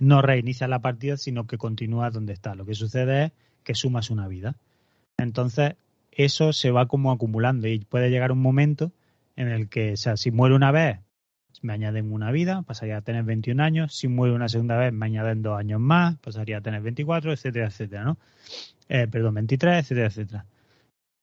[0.00, 2.54] no reinicias la partida, sino que continúas donde está.
[2.54, 3.32] Lo que sucede es
[3.62, 4.56] que sumas una vida.
[5.16, 5.76] Entonces,
[6.10, 8.92] eso se va como acumulando y puede llegar un momento
[9.36, 10.98] en el que, o sea, si muere una vez,
[11.62, 13.94] me añaden una vida, pasaría a tener 21 años.
[13.94, 17.66] Si muere una segunda vez, me añaden dos años más, pasaría a tener 24, etcétera,
[17.66, 18.18] etcétera, ¿no?
[18.88, 20.46] Eh, perdón, 23, etcétera, etcétera.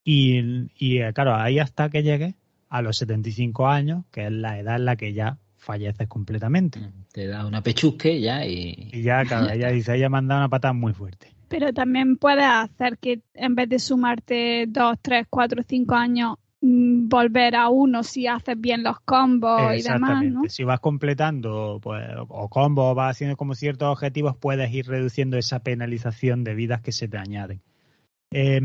[0.04, 2.36] Y, y eh, claro, ahí hasta que llegue,
[2.72, 6.80] a los 75 años, que es la edad en la que ya falleces completamente.
[6.80, 8.90] Mm, te da una pechusque ya y...
[8.94, 11.36] Y ya, claro, ella dice, ella manda una patada muy fuerte.
[11.50, 17.56] Pero también puedes hacer que en vez de sumarte 2, 3, 4, 5 años, volver
[17.56, 20.44] a uno si haces bien los combos y demás, ¿no?
[20.48, 25.38] Si vas completando pues, o combos o vas haciendo como ciertos objetivos, puedes ir reduciendo
[25.38, 27.62] esa penalización de vidas que se te añaden.
[28.34, 28.62] Eh,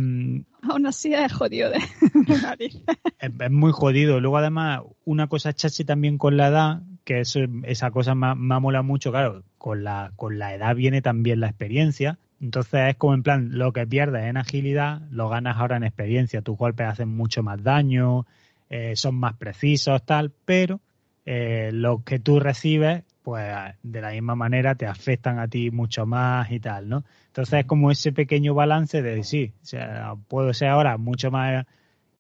[0.63, 1.79] Aún así es jodido de
[3.19, 4.21] es, muy jodido.
[4.21, 8.61] Luego, además, una cosa chachi también con la edad, que eso, esa cosa me, me
[8.61, 12.19] mola mucho, claro, con la, con la edad viene también la experiencia.
[12.41, 16.43] Entonces es como en plan, lo que pierdes en agilidad, lo ganas ahora en experiencia.
[16.43, 18.27] Tus golpes hacen mucho más daño,
[18.69, 20.81] eh, son más precisos, tal, pero
[21.25, 26.07] eh, lo que tú recibes pues de la misma manera te afectan a ti mucho
[26.07, 27.03] más y tal, ¿no?
[27.27, 29.53] Entonces es como ese pequeño balance de sí,
[30.09, 31.67] o puedo ser ahora mucho más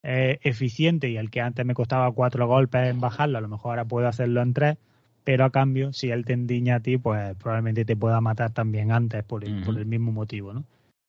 [0.02, 3.70] eh, eficiente y el que antes me costaba cuatro golpes en bajarlo, a lo mejor
[3.70, 4.78] ahora puedo hacerlo en tres,
[5.26, 8.92] pero a cambio, si él te endiña a ti, pues probablemente te pueda matar también
[8.92, 10.62] antes por el, por el mismo motivo, ¿no?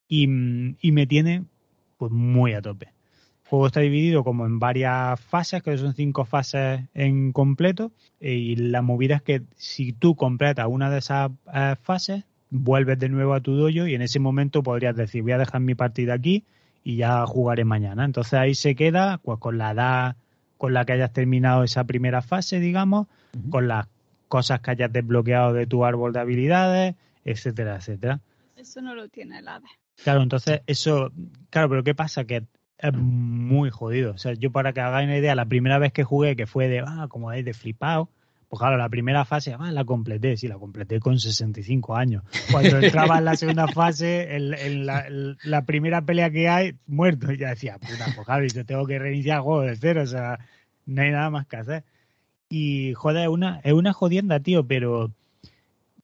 [0.07, 0.23] Y,
[0.81, 1.43] y me tiene
[1.97, 2.87] pues muy a tope.
[2.87, 8.55] El juego está dividido como en varias fases, que son cinco fases en completo, y
[8.55, 13.35] la movida es que si tú completas una de esas eh, fases, vuelves de nuevo
[13.35, 16.43] a tu dojo y en ese momento podrías decir, voy a dejar mi partida aquí
[16.83, 18.03] y ya jugaré mañana.
[18.03, 20.15] Entonces ahí se queda pues con la edad
[20.57, 23.05] con la que hayas terminado esa primera fase, digamos,
[23.51, 23.85] con las
[24.27, 28.19] cosas que hayas desbloqueado de tu árbol de habilidades, etcétera, etcétera.
[28.55, 29.67] Eso no lo tiene el ADE.
[30.03, 31.11] Claro, entonces eso,
[31.49, 32.25] claro, pero ¿qué pasa?
[32.25, 32.45] Que
[32.77, 34.13] es muy jodido.
[34.13, 36.67] O sea, yo para que hagáis una idea, la primera vez que jugué, que fue
[36.67, 38.09] de, ah, como es de flipado,
[38.49, 42.23] pues claro, la primera fase, ah, la completé, sí, la completé con 65 años.
[42.51, 47.31] Cuando entraba en la segunda fase, en, la, primera pelea que hay, muerto.
[47.31, 50.07] Y ya decía, puta, pues Javi, yo tengo que reiniciar el juego de cero, o
[50.07, 50.39] sea,
[50.85, 51.83] no hay nada más que hacer.
[52.49, 55.11] Y joder, es una, es una jodienda, tío, pero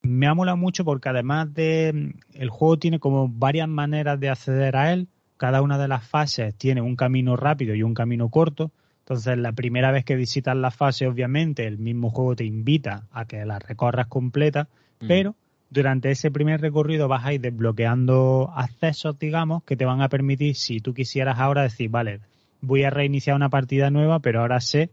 [0.01, 4.75] me ha molado mucho porque además de el juego tiene como varias maneras de acceder
[4.75, 5.07] a él
[5.43, 8.71] cada una de las fases tiene un camino rápido y un camino corto.
[8.99, 13.25] Entonces, la primera vez que visitas la fase, obviamente, el mismo juego te invita a
[13.25, 14.69] que la recorras completa,
[15.01, 15.07] mm.
[15.07, 15.35] pero
[15.69, 20.55] durante ese primer recorrido vas a ir desbloqueando accesos, digamos, que te van a permitir,
[20.55, 22.21] si tú quisieras ahora decir, vale,
[22.61, 24.91] voy a reiniciar una partida nueva, pero ahora sé,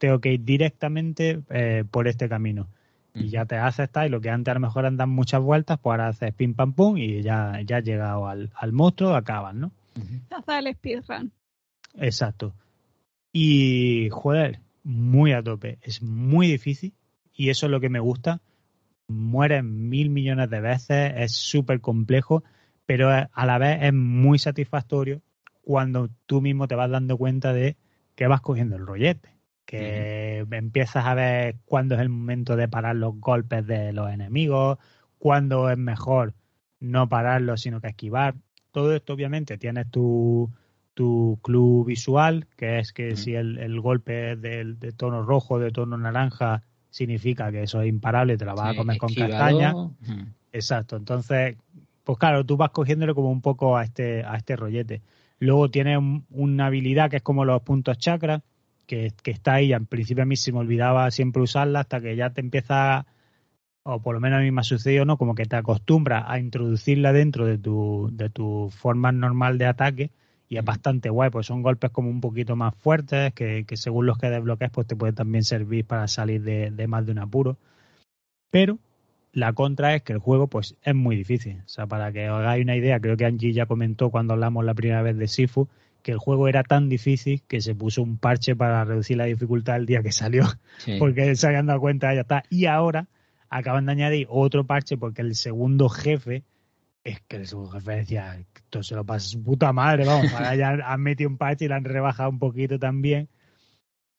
[0.00, 2.68] tengo que ir directamente eh, por este camino.
[3.12, 5.92] Y ya te haces y lo que antes a lo mejor andan muchas vueltas, pues
[5.92, 9.72] ahora haces pim pam pum y ya, ya has llegado al, al monstruo, acabas, ¿no?
[10.46, 11.32] el speedrun.
[11.94, 12.54] Exacto.
[13.32, 15.78] Y, joder, muy a tope.
[15.82, 16.94] Es muy difícil
[17.34, 18.40] y eso es lo que me gusta.
[19.08, 22.44] Mueres mil millones de veces, es súper complejo,
[22.86, 25.20] pero a la vez es muy satisfactorio
[25.62, 27.76] cuando tú mismo te vas dando cuenta de
[28.14, 29.30] que vas cogiendo el rollete,
[29.70, 34.78] que empiezas a ver cuándo es el momento de parar los golpes de los enemigos,
[35.18, 36.34] cuándo es mejor
[36.80, 38.34] no pararlos, sino que esquivar.
[38.72, 40.50] Todo esto, obviamente, tienes tu,
[40.94, 45.60] tu club visual, que es que si el, el golpe es de, de tono rojo,
[45.60, 49.72] de tono naranja, significa que eso es imparable, te la vas a comer con castaña.
[50.52, 51.56] Exacto, entonces,
[52.02, 55.00] pues claro, tú vas cogiéndole como un poco a este, a este rollete.
[55.38, 55.96] Luego tiene
[56.30, 58.42] una habilidad que es como los puntos chakras,
[58.90, 59.72] que, que, está ahí.
[59.72, 63.06] En principio a mí se me olvidaba siempre usarla hasta que ya te empieza,
[63.84, 65.16] o por lo menos a mí me ha sucedido, ¿no?
[65.16, 70.10] Como que te acostumbras a introducirla dentro de tu, de tu forma normal de ataque
[70.48, 74.06] y es bastante guay, pues son golpes como un poquito más fuertes, que, que según
[74.06, 77.20] los que desbloquees, pues te pueden también servir para salir de, de, más de un
[77.20, 77.56] apuro.
[78.50, 78.80] Pero
[79.32, 81.62] la contra es que el juego, pues, es muy difícil.
[81.64, 84.64] O sea, para que os hagáis una idea, creo que Angie ya comentó cuando hablamos
[84.64, 85.68] la primera vez de Sifu,
[86.02, 89.76] que el juego era tan difícil que se puso un parche para reducir la dificultad
[89.76, 90.44] el día que salió,
[90.78, 90.96] sí.
[90.98, 92.44] porque se habían dado cuenta, ya está.
[92.50, 93.08] Y ahora
[93.48, 96.44] acaban de añadir otro parche porque el segundo jefe
[97.04, 100.54] es que el segundo jefe decía, esto se lo pasa su puta madre, vamos, ahora
[100.54, 103.28] ya han metido un parche y lo han rebajado un poquito también,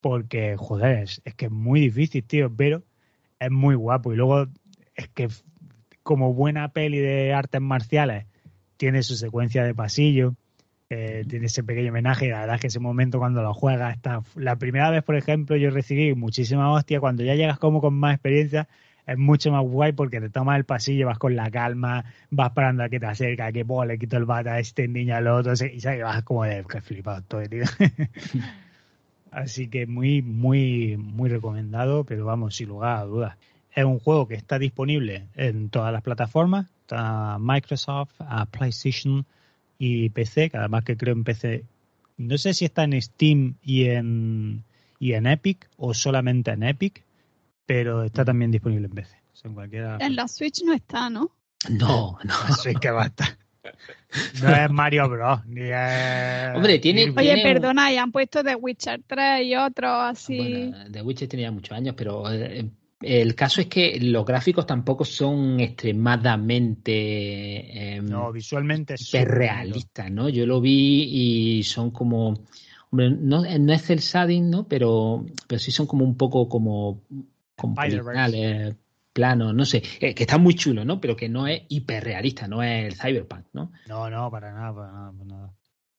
[0.01, 2.84] porque, joder, es, es que es muy difícil, tío, pero
[3.39, 4.13] es muy guapo.
[4.13, 4.47] Y luego
[4.95, 5.29] es que
[6.03, 8.25] como buena peli de artes marciales,
[8.77, 10.36] tiene su secuencia de pasillo,
[10.94, 13.96] eh, tiene ese pequeño homenaje, y la verdad es que ese momento cuando lo juegas
[13.96, 14.24] está...
[14.36, 18.16] La primera vez, por ejemplo, yo recibí muchísima hostia, cuando ya llegas como con más
[18.16, 18.68] experiencia,
[19.08, 22.84] es mucho más guay porque te tomas el pasillo, vas con la calma, vas parando
[22.84, 25.28] a que te acerca, a que oh, le quito el bata a este niño al
[25.28, 27.64] otro, y sabes, vas como de que flipado todo, tío.
[29.32, 33.38] Así que muy, muy, muy recomendado, pero vamos, sin lugar a dudas.
[33.74, 39.26] Es un juego que está disponible en todas las plataformas, está Microsoft, a PlayStation
[39.84, 41.65] y PC, que además que creo en PC,
[42.17, 44.63] no sé si está en Steam y en,
[44.99, 47.03] y en Epic o solamente en Epic,
[47.65, 49.17] pero está también disponible en PC.
[49.34, 49.97] O sea, en, cualquiera...
[49.99, 51.32] en la Switch no está, ¿no?
[51.67, 52.34] No, no.
[52.47, 53.39] La Switch que va a estar.
[54.43, 55.45] No es Mario Bros.
[55.47, 56.55] Ni es...
[56.55, 57.05] Hombre, tiene.
[57.05, 57.93] Oye, tiene perdona, un...
[57.93, 60.38] y han puesto The Witcher 3 y otros así.
[60.69, 62.69] Bueno, The Witcher tenía muchos años, pero eh,
[63.02, 67.95] el caso es que los gráficos tampoco son extremadamente.
[67.95, 68.95] Eh, no, visualmente
[69.26, 70.30] realistas, ¿no?
[70.30, 72.34] Yo lo vi y son como.
[72.91, 74.68] Hombre, no, no es el shading, ¿no?
[74.68, 77.02] Pero, pero sí son como un poco como.
[77.56, 77.76] como
[79.14, 81.02] plano, no sé, eh, que está muy chulo, ¿no?
[81.02, 83.72] Pero que no es hiperrealista, no es el cyberpunk, ¿no?
[83.88, 85.54] No, no, para nada, para nada, para nada.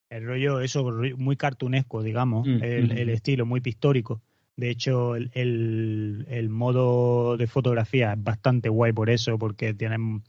[0.08, 2.98] El rollo, eso, muy cartunesco, digamos, mm, el, mm.
[2.98, 4.20] el, estilo, muy pictórico.
[4.56, 10.22] De hecho, el, el, el, modo de fotografía es bastante guay por eso, porque tienen.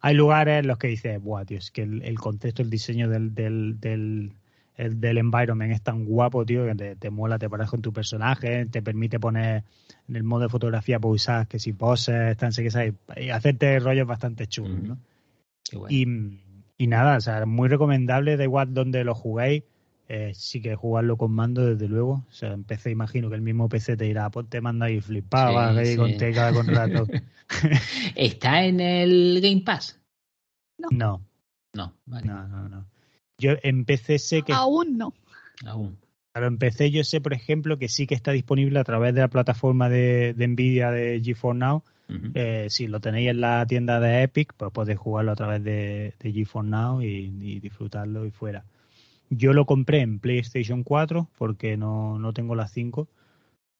[0.00, 3.08] Hay lugares en los que dices, buah, tío, es que el, el contexto, el diseño
[3.08, 4.32] del, del, del,
[4.76, 7.92] el, del environment es tan guapo, tío, que te, te mola, te paras con tu
[7.92, 9.64] personaje, te permite poner
[10.08, 13.78] en el modo de fotografía, usar que si poses, tan sé que sabes, y hacerte
[13.80, 14.98] rollos bastante chulos, ¿no?
[15.88, 16.06] Y,
[16.78, 19.64] y, nada, o sea, muy recomendable, da igual donde lo juguéis,
[20.10, 22.24] eh, sí que jugarlo con mando, desde luego.
[22.28, 25.74] O sea, en PC imagino que el mismo PC te dirá, ponte mando ahí flipaba,
[25.84, 25.96] sí, sí.
[25.96, 27.06] con cada con rato.
[28.16, 30.00] ¿Está en el Game Pass?
[30.78, 30.88] No.
[30.90, 31.22] No,
[31.74, 32.26] no, vale.
[32.26, 32.86] no, no, no.
[33.36, 34.52] Yo en PC sé que...
[34.52, 35.12] Aún no.
[35.66, 35.98] Aún.
[36.32, 39.20] Claro, en PC yo sé, por ejemplo, que sí que está disponible a través de
[39.20, 41.82] la plataforma de, de Nvidia de GeForce Now.
[42.08, 42.32] Uh -huh.
[42.34, 46.14] eh, si lo tenéis en la tienda de Epic, pues podéis jugarlo a través de,
[46.18, 48.64] de GeForce Now y, y, disfrutarlo y fuera.
[49.30, 53.08] Yo lo compré en PlayStation 4 porque no, no tengo la 5.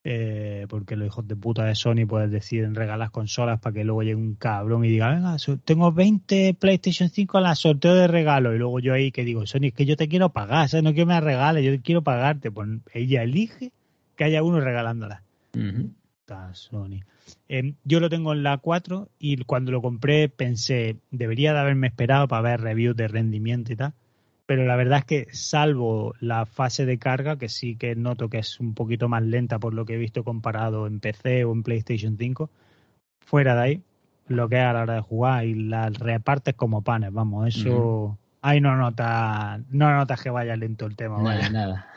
[0.05, 4.03] Eh, porque los hijos de puta de Sony pues deciden regalar consolas para que luego
[4.03, 8.55] llegue un cabrón y diga, venga, tengo 20 PlayStation 5 a la sorteo de regalo.
[8.55, 10.85] Y luego yo ahí que digo, Sony, es que yo te quiero pagar, ¿sabes?
[10.85, 12.51] no quiero que me regales, yo quiero pagarte.
[12.51, 13.73] Pues ella elige
[14.17, 15.23] que haya uno regalándola.
[15.55, 15.91] Uh -huh.
[16.21, 17.01] Está Sony.
[17.49, 21.89] Eh, yo lo tengo en la 4 y cuando lo compré pensé, debería de haberme
[21.89, 23.95] esperado para ver reviews de rendimiento y tal
[24.49, 28.39] pero la verdad es que salvo la fase de carga, que sí que noto que
[28.39, 31.63] es un poquito más lenta por lo que he visto comparado en PC o en
[31.63, 32.49] PlayStation 5,
[33.21, 33.83] fuera de ahí,
[34.27, 37.71] lo que es a la hora de jugar y las repartes como panes, vamos, eso...
[37.71, 38.17] Uh -huh.
[38.41, 41.19] Ahí no notas no notas que vaya lento el tema.
[41.19, 41.51] Nada, vaya.
[41.51, 41.89] nada.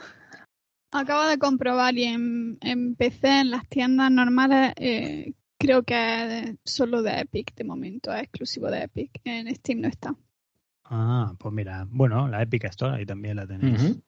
[0.92, 6.56] Acabo de comprobar y en, en PC, en las tiendas normales, eh, creo que es
[6.66, 9.22] solo de Epic de momento, es exclusivo de Epic.
[9.24, 10.16] En Steam no está.
[10.94, 14.02] Ah, pues mira, bueno, la Epic Store ahí también la tenéis uh -huh.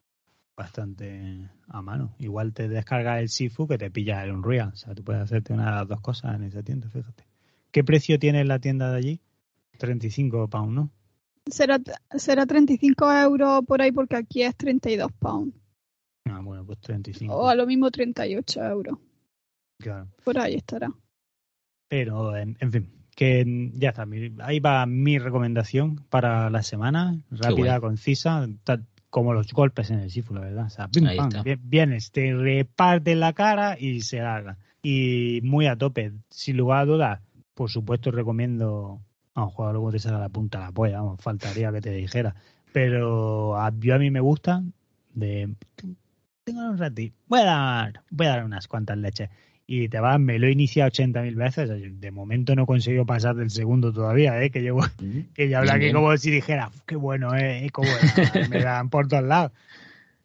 [0.54, 2.14] bastante a mano.
[2.18, 4.68] Igual te descargas el Sifu que te pilla el Unreal.
[4.74, 7.24] O sea, tú puedes hacerte una de las dos cosas en esa tienda, fíjate.
[7.70, 9.20] ¿Qué precio tiene la tienda de allí?
[9.78, 10.90] 35 pounds, ¿no?
[11.46, 11.78] Será,
[12.16, 15.54] será 35 euros por ahí porque aquí es 32 pounds.
[16.26, 17.34] Ah, bueno, pues 35.
[17.34, 18.98] O a lo mismo 38 euros.
[19.78, 20.08] Claro.
[20.22, 20.92] Por ahí estará.
[21.88, 24.06] Pero, en, en fin, que ya está.
[24.40, 27.18] Ahí va mi recomendación para la semana.
[27.30, 30.66] Rápida, concisa, ta- como los golpes en el Sifu, la verdad.
[30.66, 31.30] O sea, pim, pam,
[31.62, 34.58] vienes, te reparte la cara y se larga.
[34.82, 36.12] Y muy a tope.
[36.30, 37.20] Sin lugar a dudas,
[37.54, 39.00] por supuesto, recomiendo
[39.34, 41.00] a un jugador como te salga la punta de la polla.
[41.00, 42.34] Vamos, faltaría que te dijera.
[42.72, 44.62] Pero a, yo a mí me gusta
[45.14, 45.54] de...
[46.42, 47.16] Tengo un ratito.
[47.28, 49.30] Voy a dar, voy a dar unas cuantas leches
[49.66, 52.00] y te vas, me lo he iniciado 80.000 veces.
[52.00, 54.50] De momento no he conseguido pasar del segundo todavía, ¿eh?
[54.50, 54.84] que llevo,
[55.34, 57.68] que ya habla que como si dijera, "Uf, qué bueno, ¿eh?
[57.72, 59.52] Cómo era, me dan por todos lados.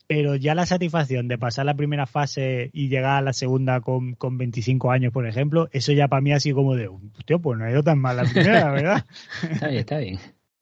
[0.07, 4.15] Pero ya la satisfacción de pasar la primera fase y llegar a la segunda con,
[4.15, 7.59] con 25 años, por ejemplo, eso ya para mí ha sido como de, hostia, pues
[7.59, 9.05] no ha ido tan mal la primera, ¿verdad?
[9.51, 10.19] Está bien, está bien.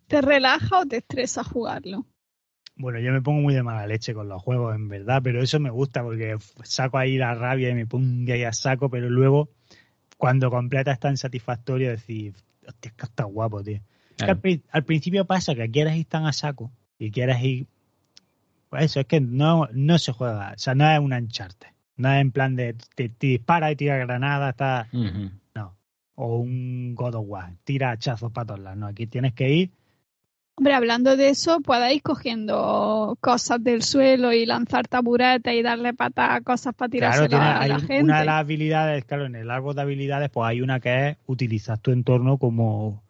[0.07, 2.05] ¿Te relaja o te estresa jugarlo?
[2.77, 5.59] Bueno, yo me pongo muy de mala leche con los juegos, en verdad, pero eso
[5.59, 9.49] me gusta porque saco ahí la rabia y me pongo ahí a saco, pero luego,
[10.17, 12.35] cuando completa es tan satisfactorio decir,
[12.67, 13.79] hostia, es que está guapo, tío.
[14.17, 17.67] Es que al, al principio pasa que quieres ir tan a saco y quieres ir.
[18.69, 21.73] Pues eso, es que no, no se juega, o sea, no es un ancharte.
[21.95, 25.31] No es en plan de te, te dispara y tira granadas, está, Ujú.
[26.15, 28.77] o un God of War, tira hachazos para todos lados.
[28.77, 29.71] No, aquí tienes que ir
[30.59, 36.31] Hombre, hablando de eso, podéis cogiendo cosas del suelo y lanzar taburetes y darle patas
[36.31, 38.03] a cosas para Claro, tirarse tiene- a la un- gente.
[38.03, 41.17] una de las habilidades, claro, en el árbol de habilidades, pues hay una que es
[41.27, 43.03] utilizar tu entorno como,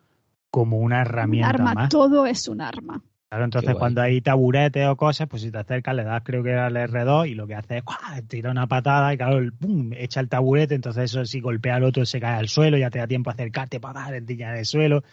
[0.52, 1.90] como una un herramienta arma, más.
[1.90, 3.02] todo es un arma.
[3.30, 6.54] Claro, entonces cuando hay taburetes o cosas, pues si te acercas le das creo que
[6.54, 7.98] al R2 y lo que hace es ¡guau!
[8.28, 11.84] tira una patada y claro, el pum, echa el taburete, entonces eso si golpea al
[11.86, 14.66] otro se cae al suelo, ya te da tiempo a acercarte para dar en el
[14.66, 15.04] suelo,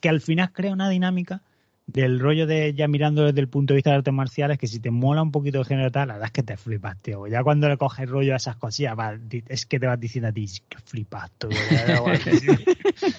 [0.00, 1.40] que al final crea una dinámica
[1.88, 4.78] del rollo de ya mirando desde el punto de vista de artes marciales que si
[4.78, 7.26] te mola un poquito de género tal, la verdad es que te flipas, tío.
[7.26, 9.18] Ya cuando le coges rollo a esas cosillas, va,
[9.48, 11.48] es que te vas diciendo a ti, "Sí, que flipas, tú.
[11.48, 12.20] ya, guay".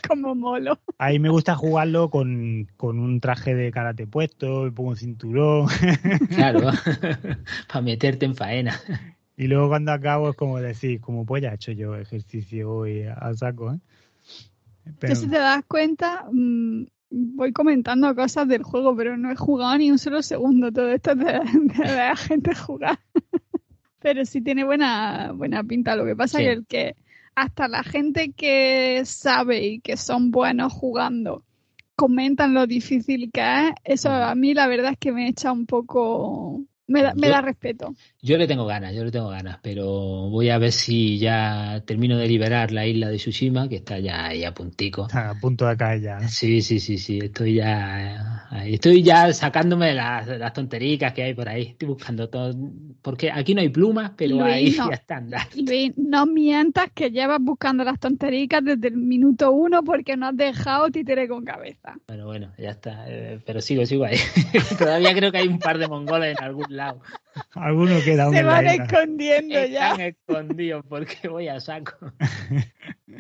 [0.07, 0.78] Como molo.
[0.99, 4.97] A mí me gusta jugarlo con, con un traje de karate puesto, me pongo un
[4.97, 5.67] cinturón
[6.30, 6.70] Claro,
[7.67, 8.80] para meterte en faena.
[9.36, 13.03] y luego cuando acabo es como decir, como pues ya he hecho yo ejercicio hoy
[13.03, 13.80] a saco, ¿eh?
[14.99, 19.36] Pero, Yo si te das cuenta, mm, voy comentando cosas del juego, pero no he
[19.36, 20.72] jugado ni un solo segundo.
[20.72, 22.99] Todo esto de, de ver a gente jugar.
[23.99, 25.95] pero sí tiene buena, buena pinta.
[25.95, 26.45] Lo que pasa Sí.
[26.45, 26.95] es que, el que
[27.36, 31.43] hasta la gente que sabe y que son buenos jugando
[31.95, 35.66] comentan lo difícil que es, eso a mí la verdad es que me echa un
[35.66, 36.64] poco...
[36.89, 37.95] Me da, me Yo- da respeto.
[38.21, 39.85] Yo le tengo ganas, yo le tengo ganas, pero
[40.29, 44.25] voy a ver si ya termino de liberar la isla de Tsushima, que está ya
[44.25, 45.03] ahí a puntico.
[45.03, 46.19] está a punto de caer ya.
[46.27, 51.47] Sí, sí, sí, sí, estoy ya estoy ya sacándome las, las tontericas que hay por
[51.47, 52.53] ahí, estoy buscando todo,
[53.01, 54.89] porque aquí no hay plumas, pero Luis, ahí no.
[54.89, 55.29] ya están.
[55.55, 60.35] Luis, no mientas que llevas buscando las tontericas desde el minuto uno porque no has
[60.35, 61.93] dejado títere con cabeza.
[62.07, 64.17] Bueno, bueno, ya está, eh, pero sigo, sigo ahí.
[64.77, 67.01] Todavía creo que hay un par de mongoles en algún lado.
[67.53, 69.91] Alguno queda Se la van escondiendo ya.
[69.91, 71.93] Están escondidos porque voy a saco.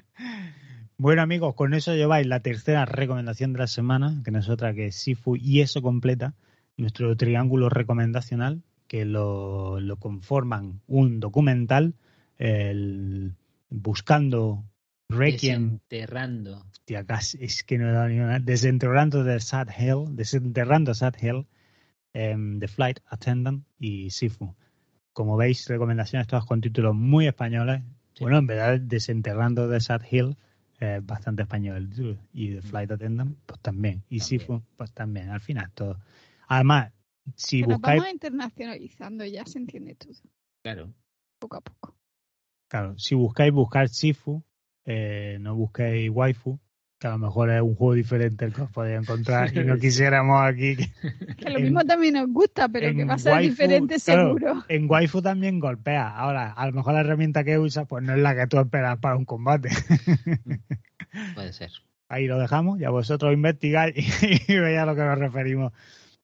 [0.97, 4.73] Bueno amigos, con eso lleváis la tercera recomendación de la semana, que no es otra
[4.73, 6.33] que Sifu y eso completa
[6.75, 11.93] nuestro triángulo recomendacional, que lo, lo conforman un documental,
[12.37, 13.33] el
[13.69, 14.65] Buscando
[15.07, 16.65] Requiem, Desenterrando.
[16.69, 21.13] hostia, casi- es que no he dado ni una, Desenterrando de Sad Hill, Desenterrando Sad
[21.21, 21.45] Hill,
[22.13, 24.55] The Flight Attendant y Sifu.
[25.13, 27.81] Como veis, recomendaciones todas con títulos muy españoles.
[28.13, 28.23] Sí.
[28.23, 30.37] Bueno, en verdad, Desenterrando de Sad Hill
[30.79, 32.17] es bastante español el título.
[32.33, 34.03] Y The Flight Attendant, pues también.
[34.09, 34.21] Y También.
[34.21, 35.29] Sifu, pues también.
[35.29, 35.99] Al final, todo.
[36.47, 36.91] Además,
[37.35, 40.13] si nos buscáis, vamos internacionalizando ya se entiende todo,
[40.63, 40.93] Claro.
[41.37, 41.95] poco a poco.
[42.67, 44.43] claro, si buscáis buscar Sifu,
[44.85, 46.59] eh, no busquéis Waifu,
[46.99, 49.77] que a lo mejor es un juego diferente el que os podéis encontrar y no
[49.79, 50.91] quisiéramos aquí que
[51.37, 54.27] Que lo En- mismo también nos gusta, pero que va a ser waifu, diferente claro,
[54.37, 54.65] seguro.
[54.67, 56.09] En Waifu también golpea.
[56.09, 58.97] Ahora, a lo mejor la herramienta que usa pues no es la que tú esperas
[58.99, 59.69] para un combate.
[61.35, 61.71] Puede ser.
[62.09, 63.95] Ahí lo dejamos, ya vosotros investigáis
[64.49, 65.71] y, veis a lo que nos referimos.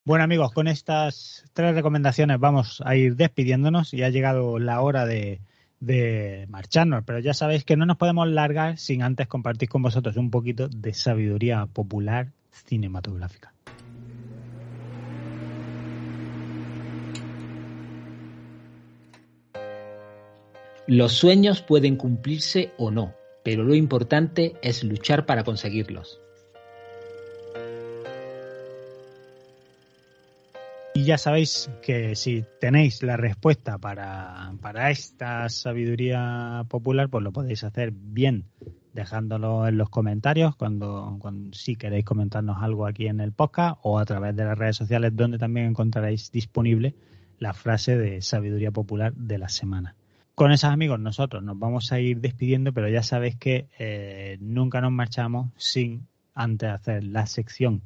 [0.04, 5.06] Bueno amigos, con estas tres recomendaciones vamos a ir despidiéndonos y ha llegado la hora
[5.06, 5.40] de,
[5.80, 10.16] de marcharnos, pero ya sabéis que no nos podemos largar sin antes compartir con vosotros
[10.16, 13.52] un poquito de sabiduría popular cinematográfica.
[20.88, 26.20] Los sueños pueden cumplirse o no, pero lo importante es luchar para conseguirlos.
[30.96, 37.32] Y ya sabéis que si tenéis la respuesta para, para esta sabiduría popular, pues lo
[37.32, 38.46] podéis hacer bien
[38.94, 43.98] dejándolo en los comentarios cuando, cuando si queréis comentarnos algo aquí en el podcast o
[43.98, 46.94] a través de las redes sociales donde también encontraréis disponible
[47.38, 49.96] la frase de sabiduría popular de la semana.
[50.34, 54.80] Con esos amigos nosotros nos vamos a ir despidiendo, pero ya sabéis que eh, nunca
[54.80, 57.82] nos marchamos sin antes hacer la sección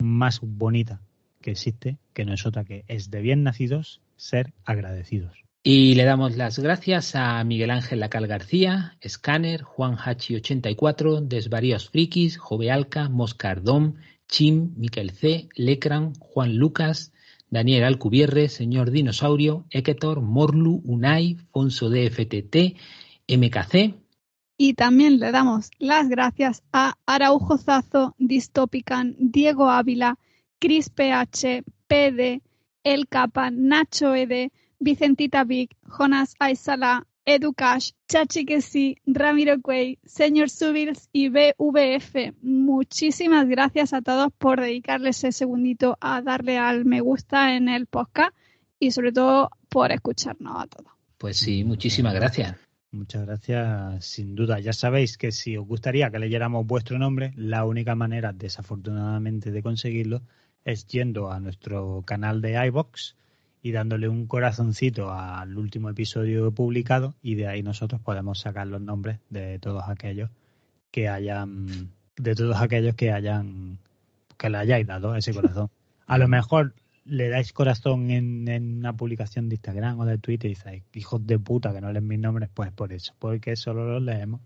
[0.00, 1.00] más bonita
[1.40, 5.44] que existe, que no es otra que es de bien nacidos ser agradecidos.
[5.62, 11.90] Y le damos las gracias a Miguel Ángel Lacal García, Scanner, Juan Hachi 84, Desvaríos
[11.90, 17.12] Frikis, Jovealca, Moscardón, Chim, Miquel C, Lecran, Juan Lucas,
[17.50, 22.76] Daniel Alcubierre, Señor Dinosaurio, Eketor, Morlu, Unai, Fonso DFTT,
[23.28, 23.96] MKC.
[24.56, 30.18] Y también le damos las gracias a Araujo Zazo, Distopican, Diego Ávila,
[30.60, 32.42] Cris PH, PD,
[32.84, 41.08] El Capa, Nacho Ede, Vicentita Vic, Jonas Aizala, Educash, Chachi sí, Ramiro Cuey, Señor Subils
[41.12, 42.34] y BVF.
[42.42, 47.86] Muchísimas gracias a todos por dedicarles ese segundito a darle al me gusta en el
[47.86, 48.36] podcast
[48.78, 50.92] y sobre todo por escucharnos a todos.
[51.16, 52.54] Pues sí, muchísimas gracias.
[52.92, 54.58] Muchas gracias, sin duda.
[54.58, 59.62] Ya sabéis que si os gustaría que leyéramos vuestro nombre, la única manera, desafortunadamente, de
[59.62, 60.22] conseguirlo
[60.64, 63.16] es yendo a nuestro canal de iBox
[63.62, 68.80] y dándole un corazoncito al último episodio publicado y de ahí nosotros podemos sacar los
[68.80, 70.30] nombres de todos aquellos
[70.90, 73.78] que hayan de todos aquellos que hayan
[74.36, 75.70] que le hayáis dado ese corazón.
[76.06, 80.54] A lo mejor le dais corazón en, una publicación de Instagram o de Twitter y
[80.54, 84.02] dices, hijos de puta que no leen mis nombres, pues por eso, porque solo los
[84.02, 84.40] leemos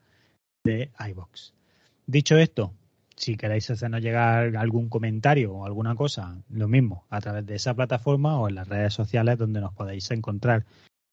[0.64, 1.54] de iBox.
[2.06, 2.72] Dicho esto,
[3.16, 7.74] si queréis hacernos llegar algún comentario o alguna cosa, lo mismo, a través de esa
[7.74, 10.64] plataforma o en las redes sociales donde nos podéis encontrar.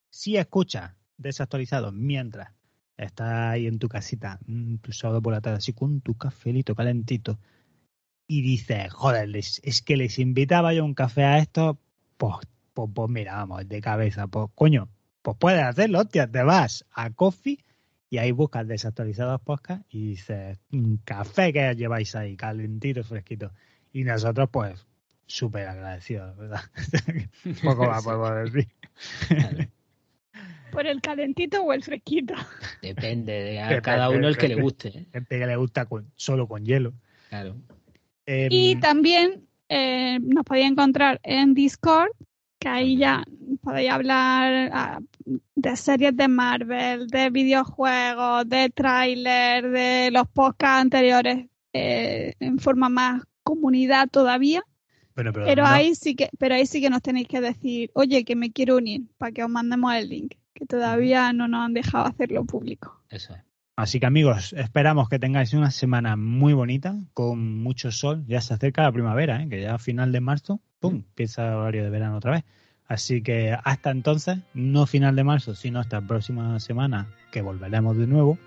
[0.10, 2.52] Si escuchas desactualizado mientras
[2.98, 6.76] estás ahí en tu casita, mm, tu sábado por la tarde, así con tu cafelito
[6.76, 7.40] calentito,
[8.28, 11.80] y dices, joder, es que les invitaba yo un café a esto,
[12.18, 12.36] pues,
[12.74, 14.90] pues, pues mira, vamos, de cabeza, pues coño,
[15.22, 17.60] pues puedes hacerlo, hostia, te vas a Coffee
[18.12, 23.54] y ahí buscas desactualizados podcast y dices, un café que lleváis ahí, calentito, fresquito.
[23.94, 24.86] Y nosotros, pues,
[25.28, 26.60] súper agradecidos, ¿verdad?
[27.64, 28.68] Poco más podemos decir.
[30.74, 32.34] ¿Por el calentito o el fresquito?
[32.82, 34.92] Depende de a cada uno el que le guste.
[34.92, 35.88] Gente que le gusta
[36.18, 36.94] solo con hielo.
[37.30, 37.56] Claro.
[38.26, 42.12] y em, también eh, nos podéis encontrar en Discord,
[42.60, 43.24] que ahí ya
[43.64, 45.00] podéis hablar ah,
[45.56, 52.90] de series de Marvel, de videojuegos, de tráiler, de los podcasts anteriores eh, en forma
[52.90, 54.64] más comunidad todavía.
[55.14, 58.52] pero, ahí sí que, pero ahí sí que nos tenéis que decir, oye, que me
[58.52, 62.46] quiero unir para que os mandemos el link, que todavía no nos han dejado hacerlo
[62.46, 63.02] público.
[63.10, 63.42] Eso es.
[63.82, 68.24] Así que amigos, esperamos que tengáis una semana muy bonita, con mucho sol.
[68.28, 69.50] Ya se acerca la primavera, ¿eh?
[69.50, 72.44] que ya a final de marzo, ¡pum!, empieza el horario de verano otra vez.
[72.92, 77.96] Así que hasta entonces, no final de marzo, sino hasta la próxima semana, que volveremos
[77.96, 78.38] de nuevo.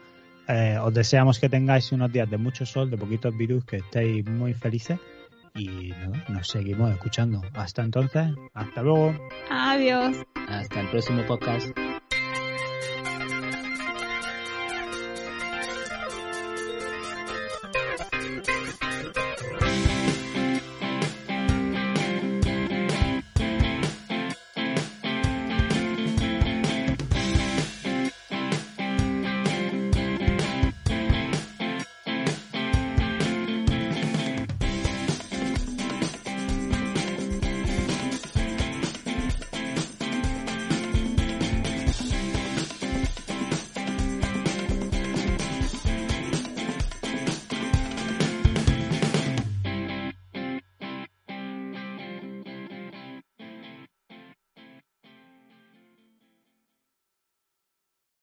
[0.48, 4.26] Eh, os deseamos que tengáis unos días de mucho sol, de poquitos virus, que estéis
[4.26, 5.00] muy felices
[5.54, 5.94] y
[6.28, 7.40] nos seguimos escuchando.
[7.54, 9.14] Hasta entonces, hasta luego.
[9.48, 10.14] Adiós.
[10.46, 11.74] Hasta el próximo podcast.